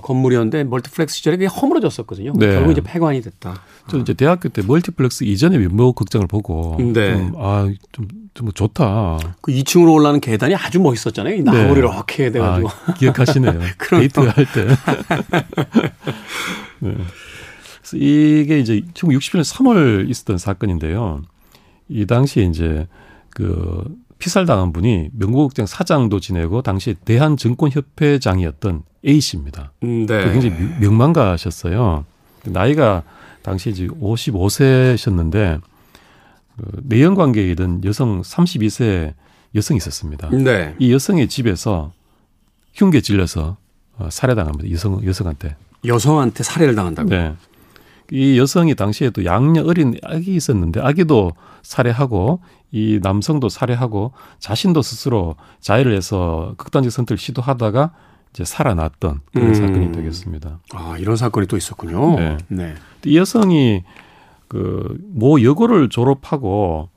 건물이었는데 0.00 0.64
멀티플렉스 0.64 1.16
시절에 1.16 1.36
그게 1.36 1.46
허물어졌었거든요. 1.46 2.32
네. 2.36 2.52
결국 2.54 2.72
이제 2.72 2.80
폐관이 2.80 3.20
됐다. 3.22 3.62
저 3.88 3.98
이제 3.98 4.14
대학교 4.14 4.48
때 4.48 4.62
멀티플렉스 4.62 5.24
이전의 5.24 5.58
명보 5.58 5.96
극장을 5.96 6.26
보고 6.26 6.76
네. 6.78 7.16
좀, 7.16 7.34
아, 7.38 7.70
좀, 7.92 8.08
좀 8.34 8.52
좋다. 8.52 9.18
그 9.40 9.52
2층으로 9.52 9.92
올라가는 9.94 10.20
계단이 10.20 10.54
아주 10.54 10.80
멋있었잖아요. 10.80 11.34
이 11.34 11.42
나무를 11.42 11.74
네. 11.74 11.78
이렇게 11.80 12.30
돼가지고. 12.30 12.68
아, 12.68 12.94
기억하시네요. 12.94 13.60
그럼요. 13.78 14.00
데이트 14.02 14.20
할 14.20 14.46
때. 14.52 14.66
네. 16.80 16.94
그래서 17.82 17.96
이게 17.96 18.58
이제 18.58 18.80
1967년 18.94 19.44
3월 19.44 20.08
있었던 20.08 20.38
사건인데요. 20.38 21.22
이 21.88 22.06
당시에 22.06 22.44
이제 22.44 22.86
그 23.30 23.84
피살당한 24.26 24.72
분이 24.72 25.08
명보극장 25.14 25.66
사장도 25.66 26.20
지내고 26.20 26.62
당시 26.62 26.94
대한증권협회장이었던 27.04 28.82
A 29.04 29.20
씨입니다. 29.20 29.72
음, 29.82 30.06
네. 30.06 30.24
그 30.24 30.32
굉장히 30.32 30.50
명- 30.54 30.78
명망가셨어요. 30.80 32.04
나이가 32.44 33.02
당시 33.42 33.70
이제 33.70 33.88
55세셨는데 33.88 35.60
그 36.56 36.80
내연 36.84 37.16
관계에 37.16 37.50
있던 37.50 37.82
여성 37.84 38.22
32세 38.22 39.12
여성이 39.56 39.78
있었습니다. 39.78 40.30
네. 40.30 40.76
이 40.78 40.92
여성의 40.92 41.26
집에서 41.28 41.92
흉기에 42.74 43.00
찔려서 43.00 43.56
어, 43.98 44.08
살해당합니다. 44.08 44.70
여성 44.70 45.04
여성한테. 45.04 45.56
여성한테 45.84 46.44
살해를 46.44 46.76
당한다고. 46.76 47.08
네. 47.08 47.34
이 48.12 48.38
여성이 48.38 48.74
당시에 48.74 49.10
또 49.10 49.24
양녀 49.24 49.64
어린 49.64 49.96
아기 50.04 50.34
있었는데 50.34 50.80
아기도 50.80 51.32
살해하고 51.62 52.40
이 52.70 53.00
남성도 53.02 53.48
살해하고 53.48 54.12
자신도 54.38 54.82
스스로 54.82 55.36
자해를 55.60 55.96
해서 55.96 56.54
극단적 56.58 56.92
선택을 56.92 57.18
시도하다가 57.18 57.92
이제 58.32 58.44
살아났던 58.44 59.20
그런 59.32 59.48
음. 59.48 59.54
사건이 59.54 59.92
되겠습니다. 59.92 60.60
아, 60.74 60.96
이런 60.98 61.16
사건이 61.16 61.46
또 61.46 61.56
있었군요. 61.56 62.16
네. 62.16 62.38
네. 62.48 62.74
이 63.04 63.16
여성이 63.16 63.82
그 64.48 64.98
모 65.14 65.42
여고를 65.42 65.88
졸업하고 65.88 66.88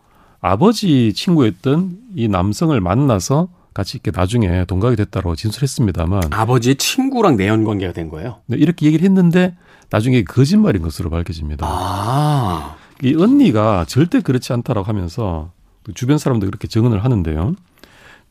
아버지 0.41 1.13
친구였던 1.13 1.97
이 2.15 2.28
남성을 2.28 2.80
만나서 2.82 3.49
같이 3.73 3.97
이렇게 3.97 4.17
나중에 4.17 4.65
동갑이 4.65 4.95
됐다고 4.95 5.36
진술했습니다만 5.36 6.23
아버지의 6.32 6.75
친구랑 6.75 7.36
내연 7.36 7.63
관계가 7.65 7.93
된 7.93 8.10
거예요. 8.10 8.38
네, 8.47 8.58
이렇게 8.58 8.86
얘기를 8.86 9.06
했는데 9.06 9.56
나중에 9.89 10.24
거짓말인 10.24 10.82
것으로 10.82 11.10
밝혀집니다. 11.10 11.65
아. 11.67 12.76
이 13.04 13.15
언니가 13.15 13.86
절대 13.88 14.21
그렇지 14.21 14.54
않다라고 14.54 14.88
하면서 14.88 15.52
또 15.84 15.91
주변 15.93 16.17
사람들 16.17 16.48
그렇게 16.48 16.67
증언을 16.67 17.04
하는데요. 17.04 17.54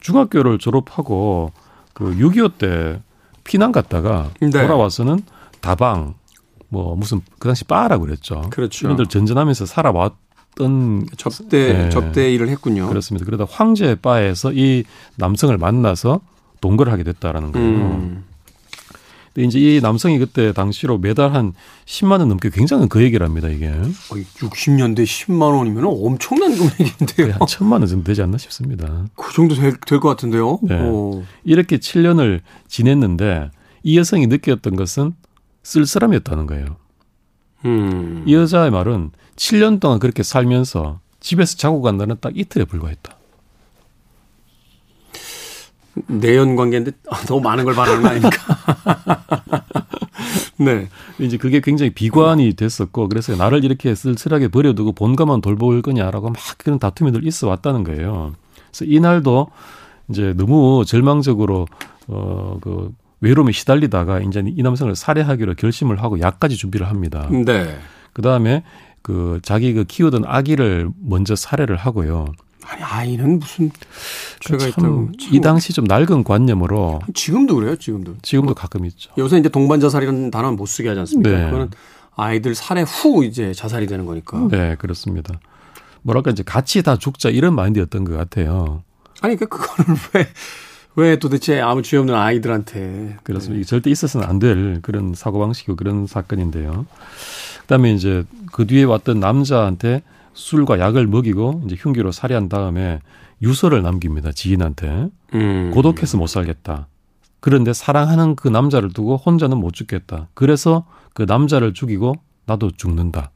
중학교를 0.00 0.58
졸업하고 0.58 1.52
그 1.92 2.16
6.25 2.16 2.58
때 2.58 3.00
피난 3.44 3.72
갔다가 3.72 4.30
네. 4.40 4.50
돌아와서는 4.50 5.20
다방 5.60 6.14
뭐 6.68 6.96
무슨 6.96 7.20
그 7.38 7.48
당시 7.48 7.64
바라고 7.64 8.04
그랬죠. 8.04 8.42
그렇죠. 8.50 8.86
이런 8.86 8.96
들 8.96 9.06
전전하면서 9.06 9.66
살아왔던 9.66 11.06
접대 11.16 11.72
네. 11.72 11.88
접대 11.90 12.32
일을 12.32 12.48
했군요. 12.48 12.88
그렇습니다. 12.88 13.24
그러다 13.24 13.46
황제 13.48 13.94
바에서 13.94 14.52
이 14.52 14.84
남성을 15.16 15.56
만나서 15.56 16.20
동거를 16.60 16.92
하게 16.92 17.04
됐다라는 17.04 17.52
거예요. 17.52 17.68
음. 17.68 18.24
근데 19.34 19.48
이제 19.48 19.58
이 19.58 19.80
남성이 19.80 20.18
그때 20.18 20.52
당시로 20.52 20.98
매달 20.98 21.34
한 21.34 21.52
10만 21.86 22.20
원 22.20 22.28
넘게 22.28 22.50
굉장한 22.50 22.88
그 22.88 23.02
얘기를 23.02 23.26
합니다, 23.26 23.48
이게. 23.48 23.66
어, 23.68 23.82
60년대 24.14 25.02
10만 25.04 25.56
원이면 25.56 25.84
엄청난 25.86 26.54
금액인데요. 26.56 27.32
한 27.40 27.46
천만 27.48 27.80
원 27.80 27.88
정도 27.88 28.04
되지 28.04 28.22
않나 28.22 28.38
싶습니다. 28.38 29.06
그 29.16 29.32
정도 29.34 29.56
될 29.56 29.74
것 30.00 30.08
같은데요. 30.08 30.60
네. 30.62 30.78
어. 30.80 31.22
이렇게 31.42 31.78
7년을 31.78 32.40
지냈는데 32.68 33.50
이 33.82 33.98
여성이 33.98 34.28
느꼈던 34.28 34.76
것은 34.76 35.14
쓸쓸함이었다는 35.64 36.46
거예요. 36.46 36.76
음. 37.64 38.22
이 38.26 38.34
여자의 38.34 38.70
말은 38.70 39.10
7년 39.36 39.80
동안 39.80 39.98
그렇게 39.98 40.22
살면서 40.22 41.00
집에서 41.20 41.56
자고 41.56 41.80
간다는 41.82 42.16
딱 42.20 42.36
이틀에 42.36 42.64
불과했다. 42.66 43.13
내연 46.06 46.56
관계인데 46.56 46.92
아, 47.10 47.16
너무 47.26 47.40
많은 47.40 47.64
걸 47.64 47.74
바라는 47.74 48.02
거 48.02 48.08
아닙니까? 48.08 48.36
네. 50.58 50.88
이제 51.18 51.36
그게 51.36 51.60
굉장히 51.60 51.90
비관이 51.90 52.54
됐었고 52.54 53.08
그래서 53.08 53.36
나를 53.36 53.64
이렇게 53.64 53.94
쓸쓸하게 53.94 54.48
버려두고 54.48 54.92
본가만 54.92 55.40
돌볼 55.40 55.82
거냐라고 55.82 56.30
막 56.30 56.36
그런 56.58 56.78
다툼이 56.78 57.12
늘 57.12 57.26
있어 57.26 57.48
왔다는 57.48 57.84
거예요. 57.84 58.34
그래서 58.70 58.84
이날도 58.84 59.48
이제 60.08 60.34
너무 60.36 60.84
절망적으로 60.86 61.66
어그 62.06 62.92
외로움에 63.20 63.52
시달리다가 63.52 64.20
이제 64.20 64.42
이 64.46 64.62
남성을 64.62 64.94
살해하기로 64.94 65.54
결심을 65.54 66.02
하고 66.02 66.20
약까지 66.20 66.56
준비를 66.56 66.88
합니다. 66.88 67.28
네. 67.30 67.78
그 68.12 68.22
다음에 68.22 68.62
그 69.02 69.40
자기 69.42 69.72
그 69.72 69.84
키우던 69.84 70.24
아기를 70.26 70.90
먼저 71.02 71.34
살해를 71.34 71.76
하고요. 71.76 72.26
아니 72.66 72.82
아이는 72.82 73.38
무슨 73.38 73.70
죄가 74.40 74.66
있다고. 74.66 75.10
참이 75.20 75.40
당시 75.40 75.72
좀 75.72 75.84
낡은 75.84 76.24
관념으로 76.24 77.00
지금도 77.14 77.54
그래요. 77.56 77.76
지금도. 77.76 78.16
지금도 78.22 78.54
가끔 78.54 78.84
있죠. 78.86 79.10
요새 79.18 79.38
이제 79.38 79.48
동반자살이라는 79.48 80.30
단어는 80.30 80.56
못 80.56 80.66
쓰게 80.66 80.88
하지 80.88 81.00
않습니까? 81.00 81.30
네. 81.30 81.44
그거는 81.46 81.70
아이들 82.16 82.54
살해 82.54 82.82
후 82.86 83.24
이제 83.24 83.52
자살이 83.52 83.86
되는 83.86 84.06
거니까. 84.06 84.48
네, 84.50 84.76
그렇습니다. 84.78 85.38
뭐랄까 86.02 86.30
이제 86.30 86.42
같이 86.42 86.82
다 86.82 86.96
죽자 86.96 87.30
이런 87.30 87.54
마인드였던 87.54 88.04
것 88.04 88.16
같아요. 88.16 88.82
아니 89.20 89.36
그 89.36 89.46
그거는 89.46 89.96
왜왜 90.96 91.16
도대체 91.18 91.60
아무 91.60 91.82
죄 91.82 91.96
없는 91.96 92.14
아이들한테 92.14 93.16
그렇습니다. 93.24 93.56
이게 93.58 93.64
절대 93.66 93.90
있어서는 93.90 94.26
안 94.28 94.38
될 94.38 94.80
그런 94.82 95.14
사고 95.14 95.40
방식이고 95.40 95.74
그런 95.76 96.06
사건인데요. 96.06 96.86
그다음에 97.62 97.92
이제 97.92 98.24
그 98.52 98.66
뒤에 98.66 98.84
왔던 98.84 99.18
남자한테 99.18 100.02
술과 100.34 100.78
약을 100.78 101.06
먹이고 101.06 101.62
이제 101.64 101.76
흉기로 101.78 102.12
살해한 102.12 102.48
다음에 102.48 103.00
유서를 103.42 103.82
남깁니다. 103.82 104.32
지인한테. 104.32 105.08
음. 105.34 105.70
고독해서 105.72 106.16
못 106.18 106.26
살겠다. 106.26 106.88
그런데 107.40 107.72
사랑하는 107.72 108.36
그 108.36 108.48
남자를 108.48 108.92
두고 108.92 109.16
혼자는 109.16 109.58
못 109.58 109.72
죽겠다. 109.74 110.28
그래서 110.34 110.86
그 111.12 111.22
남자를 111.22 111.74
죽이고 111.74 112.14
나도 112.46 112.70
죽는다. 112.70 113.30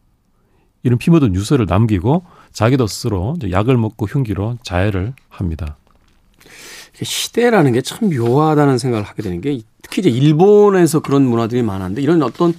이런 0.82 0.98
피 0.98 1.11
묻은 1.11 1.34
유서를 1.34 1.66
남기고 1.68 2.24
자기도 2.52 2.87
스스로 2.87 3.37
약을 3.50 3.76
먹고 3.76 4.06
흉기로 4.06 4.58
자해를 4.62 5.12
합니다. 5.28 5.76
시대라는 7.00 7.72
게 7.72 7.80
참 7.82 8.08
묘하다는 8.11 8.78
생각을 8.78 9.04
하게 9.04 9.22
되는 9.22 9.40
게 9.40 9.61
특히 9.82 10.00
이제 10.00 10.11
일본에서 10.11 11.00
그런 11.00 11.24
문화들이 11.24 11.62
많은데 11.62 12.00
이런 12.02 12.22
어떤 12.22 12.54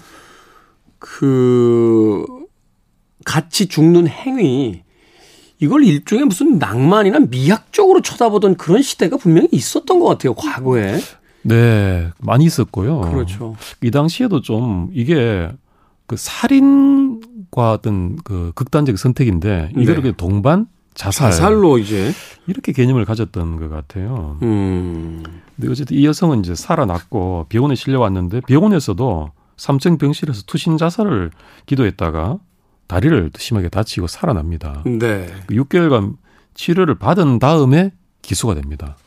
그 1.00 2.26
같이 3.26 3.68
죽는 3.68 4.08
행위 4.08 4.84
이걸 5.60 5.84
일종의 5.84 6.26
무슨 6.26 6.58
낭만이나 6.58 7.20
미학적으로 7.30 8.02
쳐다보던 8.02 8.56
그런 8.56 8.82
시대가 8.82 9.18
분명히 9.18 9.50
있었던 9.52 10.00
것 10.00 10.06
같아요 10.08 10.34
과거에 10.34 11.00
네, 11.42 12.10
많이 12.20 12.46
있었고요. 12.46 13.02
그렇죠 13.02 13.56
이 13.82 13.92
당시에도 13.92 14.42
좀 14.42 14.90
이게 14.94 15.50
그 16.06 16.16
살인과 16.18 17.72
어떤 17.72 18.16
그 18.24 18.52
극단적 18.56 18.98
선택인데 18.98 19.72
네. 19.76 19.82
이거를 19.82 20.02
그냥 20.02 20.16
동반 20.18 20.68
자살, 20.96 21.32
자살로 21.32 21.78
이제 21.78 22.12
이렇게 22.48 22.72
개념을 22.72 23.06
가졌던 23.06 23.58
것 23.58 23.70
같아요. 23.70 24.38
음 24.42 25.24
근데 25.56 25.72
어쨌든 25.72 25.96
이 25.98 26.06
여성은 26.06 26.40
이제 26.40 26.56
살아났고 26.56 27.46
병원에 27.50 27.76
실려왔는데 27.76 28.42
병원에서도 28.42 29.32
삼층 29.56 29.98
병실에서 29.98 30.44
투신 30.46 30.78
자살을 30.78 31.32
기도했다가 31.68 32.40
다리를 32.90 33.32
심하게 33.38 33.70
다치고 33.70 34.08
살아납니다. 34.08 34.82
네. 34.84 35.28
그 35.46 35.54
6개월간 35.54 36.18
치료를 36.56 36.96
받은 36.96 37.38
다음에 37.38 37.92
기소가 38.24 38.56
됩니다. 38.56 38.98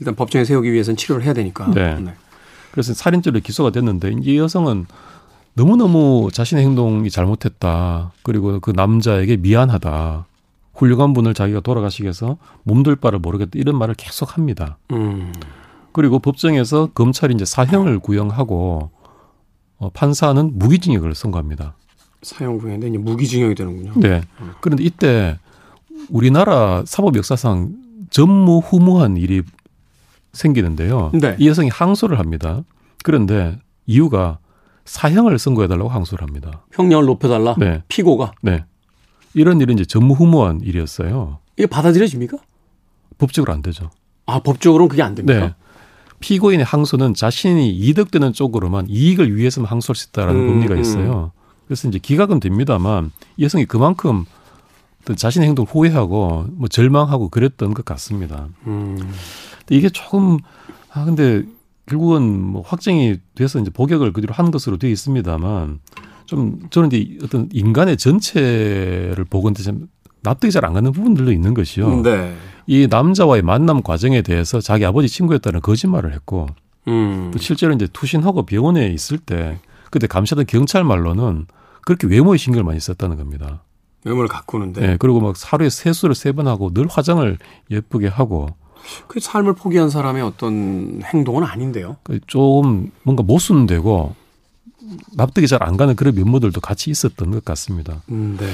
일단 0.00 0.16
법정에 0.16 0.44
세우기 0.44 0.72
위해서는 0.72 0.96
치료를 0.96 1.24
해야 1.24 1.32
되니까. 1.32 1.70
네. 1.70 1.96
그래서 2.72 2.92
살인죄로 2.92 3.38
기소가 3.40 3.70
됐는데 3.70 4.16
이 4.22 4.36
여성은 4.38 4.86
너무너무 5.54 6.30
자신의 6.32 6.64
행동이 6.64 7.10
잘못했다. 7.10 8.12
그리고 8.24 8.58
그 8.58 8.72
남자에게 8.74 9.36
미안하다. 9.36 10.26
훌륭한 10.74 11.12
분을 11.12 11.32
자기가 11.32 11.60
돌아가시게 11.60 12.08
해서 12.08 12.38
몸둘 12.64 12.96
바를 12.96 13.20
모르겠다. 13.20 13.52
이런 13.54 13.78
말을 13.78 13.94
계속 13.94 14.36
합니다. 14.36 14.78
음. 14.90 15.32
그리고 15.92 16.18
법정에서 16.18 16.88
검찰이 16.94 17.34
이제 17.34 17.44
사형을 17.44 18.00
구형하고 18.00 18.90
어, 19.78 19.90
판사는 19.90 20.58
무기징역을 20.58 21.14
선고합니다. 21.14 21.76
사형 22.22 22.58
구형인데 22.58 22.88
이제 22.88 22.98
무기징역이 22.98 23.54
되는군요. 23.54 23.92
네. 23.96 24.22
그런데 24.60 24.84
이때 24.84 25.38
우리나라 26.08 26.82
사법 26.86 27.16
역사상 27.16 27.74
전무후무한 28.10 29.16
일이 29.16 29.42
생기는데요. 30.32 31.10
네. 31.14 31.36
이 31.38 31.48
여성이 31.48 31.68
항소를 31.68 32.18
합니다. 32.18 32.62
그런데 33.04 33.58
이유가 33.86 34.38
사형을 34.84 35.38
선고해달라고 35.38 35.88
항소를 35.88 36.26
합니다. 36.26 36.64
형량을 36.72 37.06
높여달라. 37.06 37.54
네. 37.58 37.82
피고가 37.88 38.32
네. 38.42 38.64
이런 39.34 39.60
일은 39.60 39.74
이제 39.74 39.84
전무후무한 39.84 40.60
일이었어요. 40.62 41.38
이게 41.56 41.66
받아들여집니까? 41.66 42.38
법적으로 43.18 43.52
안 43.52 43.62
되죠. 43.62 43.90
아, 44.26 44.40
법적으로는 44.40 44.88
그게 44.88 45.02
안 45.02 45.14
됩니까? 45.14 45.40
네. 45.46 45.54
피고인의 46.20 46.64
항소는 46.64 47.14
자신이 47.14 47.70
이득되는 47.70 48.32
쪽으로만 48.32 48.86
이익을 48.88 49.36
위해서만 49.36 49.70
항소할 49.70 49.96
수 49.96 50.08
있다라는 50.08 50.40
음, 50.40 50.46
법리가 50.54 50.76
있어요. 50.80 51.32
그래서 51.72 51.88
이제 51.88 51.98
기각은 51.98 52.38
됩니다만 52.38 53.12
이 53.38 53.44
여성이 53.44 53.64
그만큼 53.64 54.26
자신의 55.16 55.48
행동을 55.48 55.66
후회하고 55.70 56.44
뭐 56.52 56.68
절망하고 56.68 57.30
그랬던 57.30 57.72
것 57.72 57.82
같습니다. 57.86 58.48
음. 58.66 58.96
근데 58.96 59.74
이게 59.74 59.88
조금 59.88 60.36
아 60.92 61.06
근데 61.06 61.44
결국은 61.86 62.42
뭐 62.42 62.60
확정이 62.60 63.16
돼서 63.34 63.58
이제 63.58 63.70
복역을 63.70 64.12
그대로 64.12 64.34
한 64.34 64.50
것으로 64.50 64.76
되어 64.76 64.90
있습니다만 64.90 65.80
좀 66.26 66.60
저는 66.68 66.92
이제 66.92 67.16
어떤 67.24 67.48
인간의 67.50 67.96
전체를 67.96 69.24
보건데 69.30 69.62
좀 69.62 69.88
납득이 70.20 70.52
잘 70.52 70.66
안 70.66 70.74
가는 70.74 70.92
부분들도 70.92 71.32
있는 71.32 71.54
것이요. 71.54 72.02
네. 72.02 72.36
이 72.66 72.86
남자와의 72.88 73.40
만남 73.40 73.82
과정에 73.82 74.20
대해서 74.20 74.60
자기 74.60 74.84
아버지 74.84 75.08
친구였다는 75.08 75.62
거짓말을 75.62 76.12
했고 76.12 76.48
음. 76.86 77.30
또 77.32 77.38
실제로 77.38 77.72
이제 77.72 77.88
투신하고 77.90 78.44
병원에 78.44 78.88
있을 78.88 79.16
때 79.16 79.58
그때 79.90 80.06
감시하던 80.06 80.46
경찰 80.46 80.84
말로는 80.84 81.46
그렇게 81.84 82.06
외모에 82.06 82.36
신경을 82.36 82.64
많이 82.64 82.80
썼다는 82.80 83.16
겁니다. 83.16 83.62
외모를 84.04 84.28
가꾸는데 84.28 84.80
네. 84.80 84.96
그리고 84.98 85.20
막 85.20 85.34
하루에 85.44 85.70
세수를 85.70 86.14
세 86.14 86.32
번 86.32 86.48
하고 86.48 86.72
늘 86.74 86.86
화장을 86.88 87.38
예쁘게 87.70 88.08
하고 88.08 88.48
그 89.06 89.20
삶을 89.20 89.54
포기한 89.54 89.90
사람의 89.90 90.22
어떤 90.22 91.02
행동은 91.04 91.44
아닌데요. 91.44 91.96
그좀 92.02 92.90
뭔가 93.04 93.22
모순되고 93.22 94.14
납득이 95.16 95.46
잘 95.46 95.62
안 95.62 95.76
가는 95.76 95.94
그런 95.94 96.14
면모들도 96.16 96.60
같이 96.60 96.90
있었던 96.90 97.30
것 97.30 97.44
같습니다. 97.44 98.02
음, 98.10 98.36
네. 98.40 98.46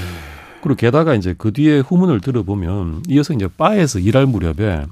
그리고 0.62 0.76
게다가 0.76 1.14
이제 1.14 1.35
그 1.39 1.53
뒤에 1.53 1.79
후문을 1.81 2.20
들어보면 2.20 3.05
이 3.09 3.16
여성이 3.16 3.37
이제 3.37 3.49
바에서 3.49 3.99
일할 4.01 4.26
무렵에 4.26 4.85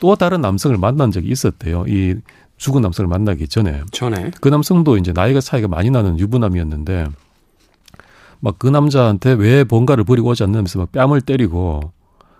또 0.00 0.16
다른 0.16 0.42
남성을 0.42 0.76
만난 0.76 1.10
적이 1.10 1.28
있었대요. 1.30 1.84
이 1.88 2.16
죽은 2.58 2.82
남성을 2.82 3.08
만나기 3.08 3.48
전에. 3.48 3.82
전에 3.92 4.30
그 4.40 4.48
남성도 4.48 4.98
이제 4.98 5.12
나이가 5.12 5.40
차이가 5.40 5.68
많이 5.68 5.90
나는 5.90 6.18
유부남이었는데 6.18 7.06
막 8.44 8.58
그 8.58 8.68
남자한테 8.68 9.32
왜 9.32 9.64
뭔가를 9.64 10.04
버리고 10.04 10.28
오지 10.30 10.42
않는면서 10.42 10.78
막 10.78 10.92
뺨을 10.92 11.20
때리고 11.22 11.92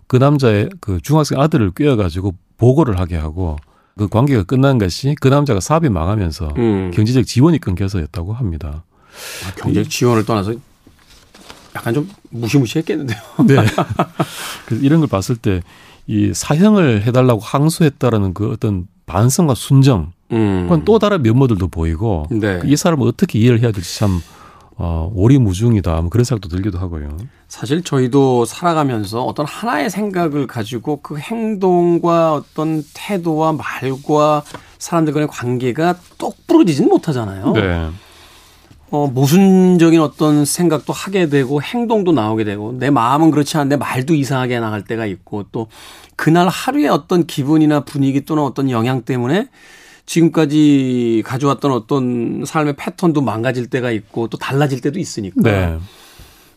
그 0.06 0.16
남자의 0.16 0.68
그 0.80 1.00
중학생 1.02 1.40
아들을 1.40 1.72
꿰어가지고 1.74 2.34
보고를 2.58 2.98
하게 2.98 3.16
하고 3.16 3.56
그 3.96 4.08
관계가 4.08 4.42
끝난 4.44 4.78
것이 4.78 5.14
그 5.20 5.28
남자가 5.28 5.60
사업이 5.60 5.88
망하면서 5.88 6.54
음. 6.56 6.90
경제적 6.92 7.26
지원이 7.26 7.58
끊겨서였다고 7.58 8.32
합니다. 8.32 8.84
아, 9.46 9.54
경제 9.56 9.82
지원을 9.82 10.24
떠나서 10.24 10.54
약간 11.74 11.94
좀 11.94 12.08
무시무시했겠는데요. 12.30 13.18
네. 13.46 13.56
그래서 14.66 14.84
이런 14.84 15.00
걸 15.00 15.08
봤을 15.08 15.36
때 15.36 15.62
이 16.06 16.32
사형을 16.34 17.02
해달라고 17.06 17.40
항소했다라는 17.40 18.34
그 18.34 18.50
어떤 18.50 18.86
반성과 19.06 19.54
순정, 19.54 20.12
음. 20.32 20.62
그건 20.64 20.84
또 20.84 20.98
다른 20.98 21.22
면모들도 21.22 21.68
보이고 21.68 22.26
네. 22.30 22.60
이 22.64 22.76
사람을 22.76 23.06
어떻게 23.06 23.38
이해를 23.38 23.60
해야 23.60 23.72
될지 23.72 23.98
참 23.98 24.20
어, 24.76 25.10
오리무중이다. 25.14 26.00
뭐 26.00 26.10
그런 26.10 26.24
생각도 26.24 26.48
들기도 26.48 26.78
하고요. 26.78 27.16
사실 27.48 27.82
저희도 27.82 28.44
살아가면서 28.44 29.24
어떤 29.24 29.46
하나의 29.46 29.88
생각을 29.88 30.46
가지고 30.46 31.00
그 31.00 31.16
행동과 31.16 32.34
어떤 32.34 32.82
태도와 32.92 33.52
말과 33.52 34.42
사람들 34.78 35.12
간의 35.12 35.28
관계가 35.28 35.96
똑 36.18 36.46
부러지지는 36.46 36.88
못하잖아요. 36.88 37.52
네. 37.52 37.90
어, 38.90 39.06
모순적인 39.08 40.00
어떤 40.00 40.44
생각도 40.44 40.92
하게 40.92 41.28
되고 41.28 41.60
행동도 41.62 42.12
나오게 42.12 42.44
되고 42.44 42.72
내 42.72 42.90
마음은 42.90 43.30
그렇지 43.30 43.56
않은데 43.56 43.76
말도 43.76 44.14
이상하게 44.14 44.60
나갈 44.60 44.84
때가 44.84 45.06
있고 45.06 45.44
또 45.50 45.68
그날 46.16 46.48
하루의 46.48 46.88
어떤 46.88 47.26
기분이나 47.26 47.80
분위기 47.80 48.24
또는 48.24 48.42
어떤 48.42 48.70
영향 48.70 49.02
때문에 49.02 49.48
지금까지 50.06 51.22
가져왔던 51.24 51.72
어떤 51.72 52.44
삶의 52.44 52.76
패턴도 52.76 53.20
망가질 53.22 53.68
때가 53.68 53.90
있고 53.90 54.28
또 54.28 54.36
달라질 54.38 54.80
때도 54.80 54.98
있으니까 54.98 55.40
네. 55.42 55.78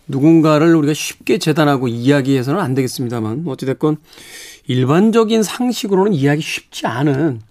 누군가를 0.08 0.76
우리가 0.76 0.94
쉽게 0.94 1.38
재단하고 1.38 1.88
이야기해서는 1.88 2.60
안 2.62 2.74
되겠습니다만 2.76 3.44
어찌됐건 3.46 3.98
일반적인 4.68 5.44
상식으로는 5.44 6.14
이해하기 6.14 6.42
쉽지 6.42 6.88
않은 6.88 7.42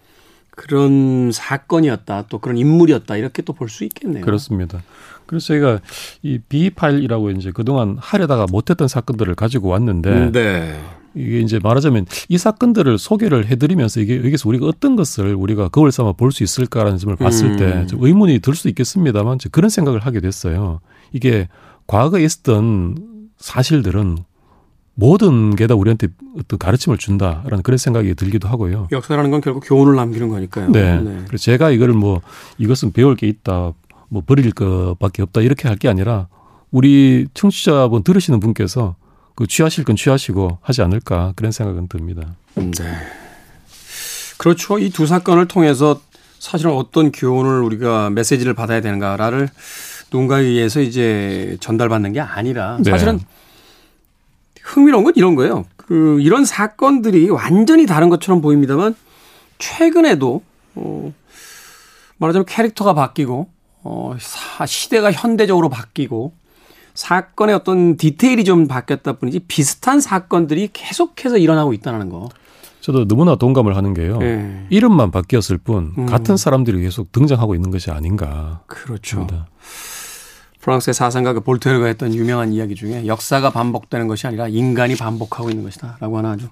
그런 0.51 1.30
사건이었다 1.32 2.26
또 2.28 2.38
그런 2.38 2.57
인물이었다 2.57 3.16
이렇게 3.16 3.42
또 3.42 3.53
볼 3.53 3.68
수 3.68 3.84
있겠네요. 3.84 4.24
그렇습니다. 4.24 4.82
그래서 5.26 5.49
저희가 5.49 5.80
이 6.22 6.38
B 6.49 6.70
파일이라고 6.70 7.30
이제 7.32 7.51
그동안 7.53 7.97
하려다가 8.01 8.47
못했던 8.51 8.88
사건들을 8.88 9.34
가지고 9.34 9.68
왔는데 9.68 10.30
네. 10.32 10.80
이게 11.17 11.41
이제 11.41 11.59
말하자면 11.62 12.07
이 12.29 12.39
사건들을 12.39 12.99
소개를 12.99 13.47
해드리면서 13.47 14.01
이게 14.01 14.17
여기서 14.19 14.49
우리가 14.49 14.67
어떤 14.67 14.97
것을 14.97 15.35
우리가 15.35 15.69
거울 15.69 15.91
삼아 15.91 16.12
볼 16.12 16.31
수 16.33 16.43
있을까라는 16.45 16.99
점을 16.99 17.14
봤을 17.17 17.53
음. 17.53 17.57
때좀 17.57 18.05
의문이 18.05 18.41
들 18.41 18.55
수 18.55 18.69
있겠습니다만 18.69 19.39
그런 19.51 19.71
생각을 19.71 20.01
하게 20.01 20.21
됐어요. 20.21 20.81
이게 21.12 21.49
과거에 21.87 22.23
있었던 22.25 23.29
사실들은 23.39 24.19
모든 24.95 25.55
게 25.57 25.67
다 25.67 25.75
우리한테 25.75 26.09
어떤 26.39 26.59
가르침을 26.59 26.97
준다라는 26.99 27.62
그런 27.62 27.77
생각이 27.77 28.14
들기도 28.14 28.49
하고요. 28.49 28.89
역사라는 28.93 29.31
건 29.31 29.41
결국 29.43 29.61
교훈을 29.67 29.95
남기는 29.95 30.29
거니까요. 30.29 30.71
네. 30.71 31.01
그래서 31.27 31.45
제가 31.45 31.71
이거를 31.71 31.93
뭐 31.95 32.23
이것은 32.59 32.93
배울 32.93 33.14
게 33.14 33.27
있다, 33.27 33.73
뭐 34.09 34.23
버릴 34.27 34.51
것밖에 34.53 35.23
없다 35.23 35.41
이렇게 35.43 35.69
할 35.69 35.77
게 35.79 35.89
아니라 35.89 36.29
우리 36.71 37.27
청취자분 37.35 38.05
들으시는 38.05 38.41
분께서 38.41 38.97
그 39.37 39.47
취하실 39.47 39.84
건 39.84 39.95
취하시고 39.97 40.59
하지 40.62 40.82
않을까 40.82 41.32
그런 41.37 41.53
생각은 41.53 41.87
듭니다. 41.89 42.34
네. 42.57 42.72
그렇죠. 44.39 44.78
이 44.78 44.91
두 44.91 45.07
사건을 45.07 45.47
통해서 45.47 46.01
사실은 46.39 46.72
어떤 46.72 47.12
교훈을 47.12 47.62
우리가 47.62 48.11
메시지를 48.11 48.55
받아야 48.55 48.80
되는가를 48.80 49.49
누군가에 50.11 50.43
의해서 50.43 50.80
이제 50.80 51.57
전달받는 51.61 52.12
게 52.12 52.20
아니라 52.20 52.78
네. 52.82 52.91
사실은 52.91 53.20
흥미로운 54.62 55.05
건 55.05 55.12
이런 55.16 55.34
거예요. 55.34 55.64
그 55.76 56.18
이런 56.20 56.45
사건들이 56.45 57.30
완전히 57.30 57.87
다른 57.87 58.09
것처럼 58.09 58.41
보입니다만 58.41 58.95
최근에도 59.59 60.43
어 60.74 61.12
말하자면 62.18 62.47
캐릭터가 62.47 62.95
바뀌고 62.95 63.49
어 63.84 64.16
사- 64.18 64.66
시대가 64.66 65.12
현대적으로 65.12 65.68
바뀌고 65.68 66.32
사건의 66.97 67.55
어떤 67.55 67.97
디테일이 67.97 68.44
좀 68.44 68.66
바뀌었다 68.66 69.12
뿐이지 69.12 69.40
비슷한 69.40 70.01
사건들이 70.01 70.70
계속해서 70.72 71.38
일어나고 71.38 71.72
있다는 71.72 72.09
거. 72.09 72.28
저도 72.80 73.07
너무나 73.07 73.36
동감을 73.36 73.76
하는 73.76 73.94
게요. 73.94 74.18
예. 74.22 74.66
이름만 74.70 75.11
바뀌었을 75.11 75.59
뿐 75.59 75.92
음. 75.99 76.07
같은 76.07 76.36
사람들이 76.36 76.80
계속 76.82 77.12
등장하고 77.12 77.55
있는 77.55 77.70
것이 77.70 77.90
아닌가. 77.90 78.62
그렇죠. 78.66 79.18
합니다. 79.18 79.47
프랑스의 80.61 80.94
사상가 80.94 81.32
그 81.32 81.40
볼테르가 81.40 81.86
했던 81.86 82.14
유명한 82.14 82.53
이야기 82.53 82.74
중에 82.74 83.07
역사가 83.07 83.51
반복되는 83.51 84.09
것이 84.09 84.26
아니라 84.26 84.49
인간이 84.49 84.97
반복하고 84.97 85.51
있는 85.51 85.64
것이다라고 85.64 86.18
하는 86.18 86.30
아주 86.30 86.49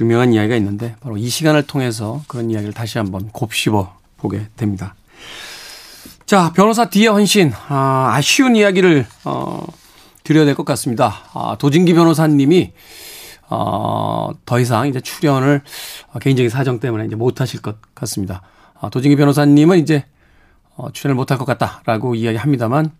유명한 0.00 0.32
이야기가 0.32 0.56
있는데 0.56 0.96
바로 1.00 1.16
이 1.16 1.28
시간을 1.28 1.66
통해서 1.66 2.22
그런 2.26 2.50
이야기를 2.50 2.72
다시 2.72 2.98
한번 2.98 3.28
곱씹어 3.28 3.96
보게 4.16 4.46
됩니다. 4.56 4.94
자, 6.28 6.52
변호사 6.52 6.90
뒤의 6.90 7.06
헌신. 7.08 7.52
아, 7.68 8.12
아쉬운 8.14 8.54
이야기를 8.54 9.06
어 9.24 9.64
드려야 10.24 10.44
될 10.44 10.54
것 10.54 10.66
같습니다. 10.66 11.22
아, 11.32 11.56
도진기 11.58 11.94
변호사님이 11.94 12.72
어, 13.48 14.28
더 14.44 14.60
이상 14.60 14.88
이제 14.88 15.00
출연을 15.00 15.62
어, 16.12 16.18
개인적인 16.18 16.50
사정 16.50 16.80
때문에 16.80 17.06
이제 17.06 17.16
못 17.16 17.40
하실 17.40 17.62
것 17.62 17.76
같습니다. 17.94 18.42
아, 18.78 18.90
도진기 18.90 19.16
변호사님은 19.16 19.78
이제 19.78 20.04
어, 20.76 20.90
출연을 20.92 21.14
못 21.16 21.30
할 21.30 21.38
것 21.38 21.46
같다라고 21.46 22.14
이야기 22.14 22.36
합니다만 22.36 22.90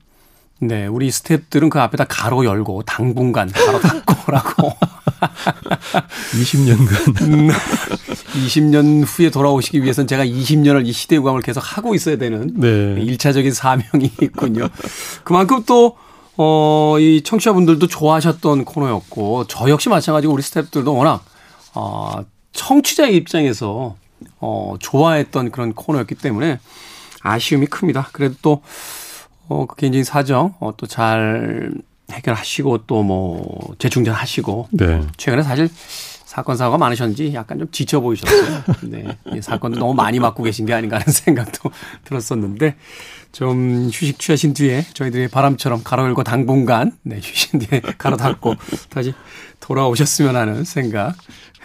네, 0.61 0.87
우리 0.87 1.11
스탭들은 1.11 1.69
그 1.69 1.81
앞에다 1.81 2.05
가로 2.05 2.47
열고 2.47 2.85
당분간 2.85 3.51
가로 3.53 3.79
닫고라고 3.81 4.73
20년간 6.33 7.53
20년 8.35 9.05
후에 9.07 9.31
돌아오시기 9.31 9.83
위해서는 9.83 10.07
제가 10.07 10.25
20년을 10.25 10.87
이 10.87 10.93
시대 10.93 11.17
유감을 11.17 11.43
계속 11.43 11.61
하고 11.61 11.95
있어야 11.95 12.17
되는 12.17 12.53
네. 12.55 13.01
일차적인 13.03 13.53
사명이 13.53 14.11
있군요. 14.23 14.69
그만큼 15.25 15.63
또, 15.67 15.97
어, 16.37 16.97
이 16.99 17.23
청취자분들도 17.23 17.87
좋아하셨던 17.87 18.65
코너였고, 18.65 19.47
저 19.49 19.69
역시 19.71 19.89
마찬가지고 19.89 20.33
우리 20.35 20.43
스탭들도 20.43 20.97
워낙, 20.97 21.25
어, 21.75 22.25
청취자의 22.53 23.17
입장에서, 23.17 23.97
어, 24.41 24.75
좋아했던 24.79 25.51
그런 25.51 25.73
코너였기 25.75 26.15
때문에 26.17 26.59
아쉬움이 27.23 27.67
큽니다. 27.67 28.09
그래도 28.13 28.35
또, 28.43 28.63
어, 29.49 29.67
그 29.67 29.77
개인적인 29.77 30.05
사정, 30.05 30.55
어, 30.61 30.75
또 30.77 30.87
잘 30.87 31.73
해결하시고 32.11 32.87
또 32.87 33.03
뭐 33.03 33.75
재충전 33.79 34.15
하시고 34.15 34.69
네. 34.71 35.03
최근에 35.19 35.43
사실 35.43 35.69
사건 36.29 36.59
사고가 36.59 36.77
많으셨는지 36.77 37.33
약간 37.33 37.59
좀 37.59 37.69
지쳐 37.73 38.01
보이셨어요. 38.01 38.63
네. 38.83 39.17
이 39.35 39.41
사건도 39.41 39.79
너무 39.79 39.95
많이 39.95 40.21
맡고 40.21 40.43
계신 40.43 40.67
게 40.67 40.75
아닌가 40.75 40.97
하는 40.97 41.07
생각도 41.11 41.71
들었었는데 42.05 42.77
좀 43.33 43.89
휴식 43.91 44.19
취하신 44.19 44.53
뒤에 44.53 44.85
저희들이 44.93 45.29
바람처럼 45.29 45.81
가로 45.83 46.03
열고 46.05 46.25
당분간 46.25 46.93
네, 47.03 47.19
휴신 47.23 47.61
뒤에 47.61 47.81
가로 47.97 48.19
닫고 48.19 48.57
다시 48.91 49.15
돌아오셨으면 49.61 50.37
하는 50.37 50.65
생각 50.65 51.15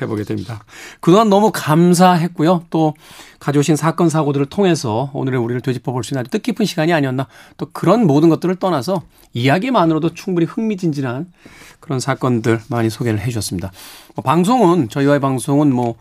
해보게 0.02 0.24
됩니다. 0.24 0.64
그동안 1.02 1.30
너무 1.30 1.52
감사했고요. 1.54 2.66
또 2.70 2.94
가져오신 3.40 3.76
사건 3.76 4.10
사고들을 4.10 4.46
통해서 4.48 5.12
오늘의 5.14 5.42
우리를 5.42 5.60
되짚어 5.60 5.92
볼 5.92 6.04
수 6.04 6.14
있는 6.14 6.22
아주 6.22 6.30
뜻깊은 6.32 6.66
시간이 6.66 6.94
아니었나. 6.94 7.28
또 7.58 7.68
그런 7.74 8.08
모든 8.08 8.30
것들을 8.30 8.56
떠나서 8.56 9.04
이야기만으로도 9.34 10.14
충분히 10.14 10.46
흥미진진한 10.48 11.32
그런 11.80 12.00
사건들 12.00 12.62
많이 12.70 12.90
소개를 12.90 13.20
해 13.20 13.26
주셨습니다. 13.26 13.72
뭐 14.16 14.24
방송은 14.24 14.90
저희와의 14.90 15.20
방송은 15.20 15.74
뭐 15.74 15.96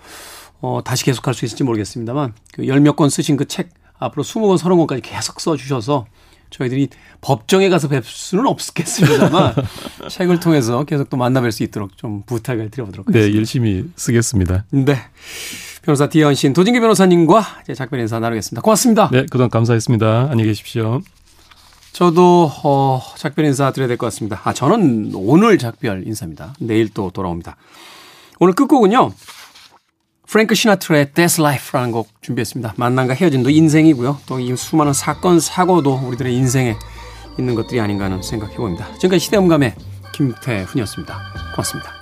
어, 0.61 0.81
다시 0.85 1.05
계속할 1.05 1.35
수 1.35 1.45
있을지 1.45 1.65
모르겠습니다만 1.65 2.35
그 2.55 2.67
열 2.67 2.79
몇 2.81 2.95
권 2.97 3.11
쓰신 3.11 3.37
그 3.37 3.45
책 3.47 3.71
앞으로 3.99 4.23
20권, 4.25 4.59
30권까지 4.59 5.01
계속 5.03 5.41
써 5.41 5.57
주셔서 5.57 6.07
저희들이 6.51 6.89
법정에 7.23 7.69
가서 7.71 7.89
뵐 7.89 8.03
수는 8.05 8.47
없겠습니다만 8.47 9.55
책을 10.11 10.41
통해서 10.41 10.85
계속 10.85 11.09
또 11.09 11.17
만나뵐 11.17 11.51
수 11.51 11.63
있도록 11.63 11.97
좀 11.97 12.23
부탁을 12.27 12.71
드려보도록 12.71 13.07
네, 13.07 13.13
하겠습니다. 13.21 13.39
열심히 13.39 13.85
쓰겠습니다. 13.97 14.65
네. 14.71 14.97
변호사 15.83 16.09
디현 16.09 16.35
신 16.35 16.53
도진기 16.53 16.79
변호사님과 16.81 17.43
이제 17.63 17.75
작별 17.75 18.01
인사 18.01 18.21
나누겠습니다. 18.21 18.61
고맙습니다. 18.63 19.09
네, 19.11 19.23
그동안 19.31 19.49
감사했습니다. 19.51 20.29
안녕히 20.31 20.45
계십시오. 20.45 21.01
저도 21.93 22.51
어, 22.65 23.01
작별 23.17 23.45
인사 23.47 23.71
드려야 23.73 23.89
될 23.89 23.97
것 23.97 24.07
같습니다. 24.07 24.41
아 24.45 24.53
저는 24.53 25.13
오늘 25.15 25.59
작별 25.59 26.07
인사입니다. 26.07 26.55
내일 26.61 26.89
또 26.89 27.11
돌아옵니다. 27.11 27.57
오늘 28.43 28.55
끝곡은요. 28.55 29.13
프랭크 30.27 30.57
시나트라의 30.57 31.13
That's 31.15 31.39
Life라는 31.39 31.93
곡 31.93 32.09
준비했습니다. 32.23 32.75
만남과 32.77 33.15
헤어짐도 33.15 33.51
인생이고요. 33.51 34.19
또 34.27 34.41
이 34.41 34.57
수많은 34.57 34.93
사건 34.93 35.39
사고도 35.39 36.01
우리들의 36.09 36.35
인생에 36.35 36.75
있는 37.39 37.55
것들이 37.55 37.81
아닌가 37.81 38.07
하는 38.07 38.21
생각해 38.21 38.57
봅니다. 38.57 38.87
지금까지 38.95 39.21
시대음감의 39.27 39.77
김태훈이었습니다. 40.13 41.21
고맙습니다. 41.55 42.02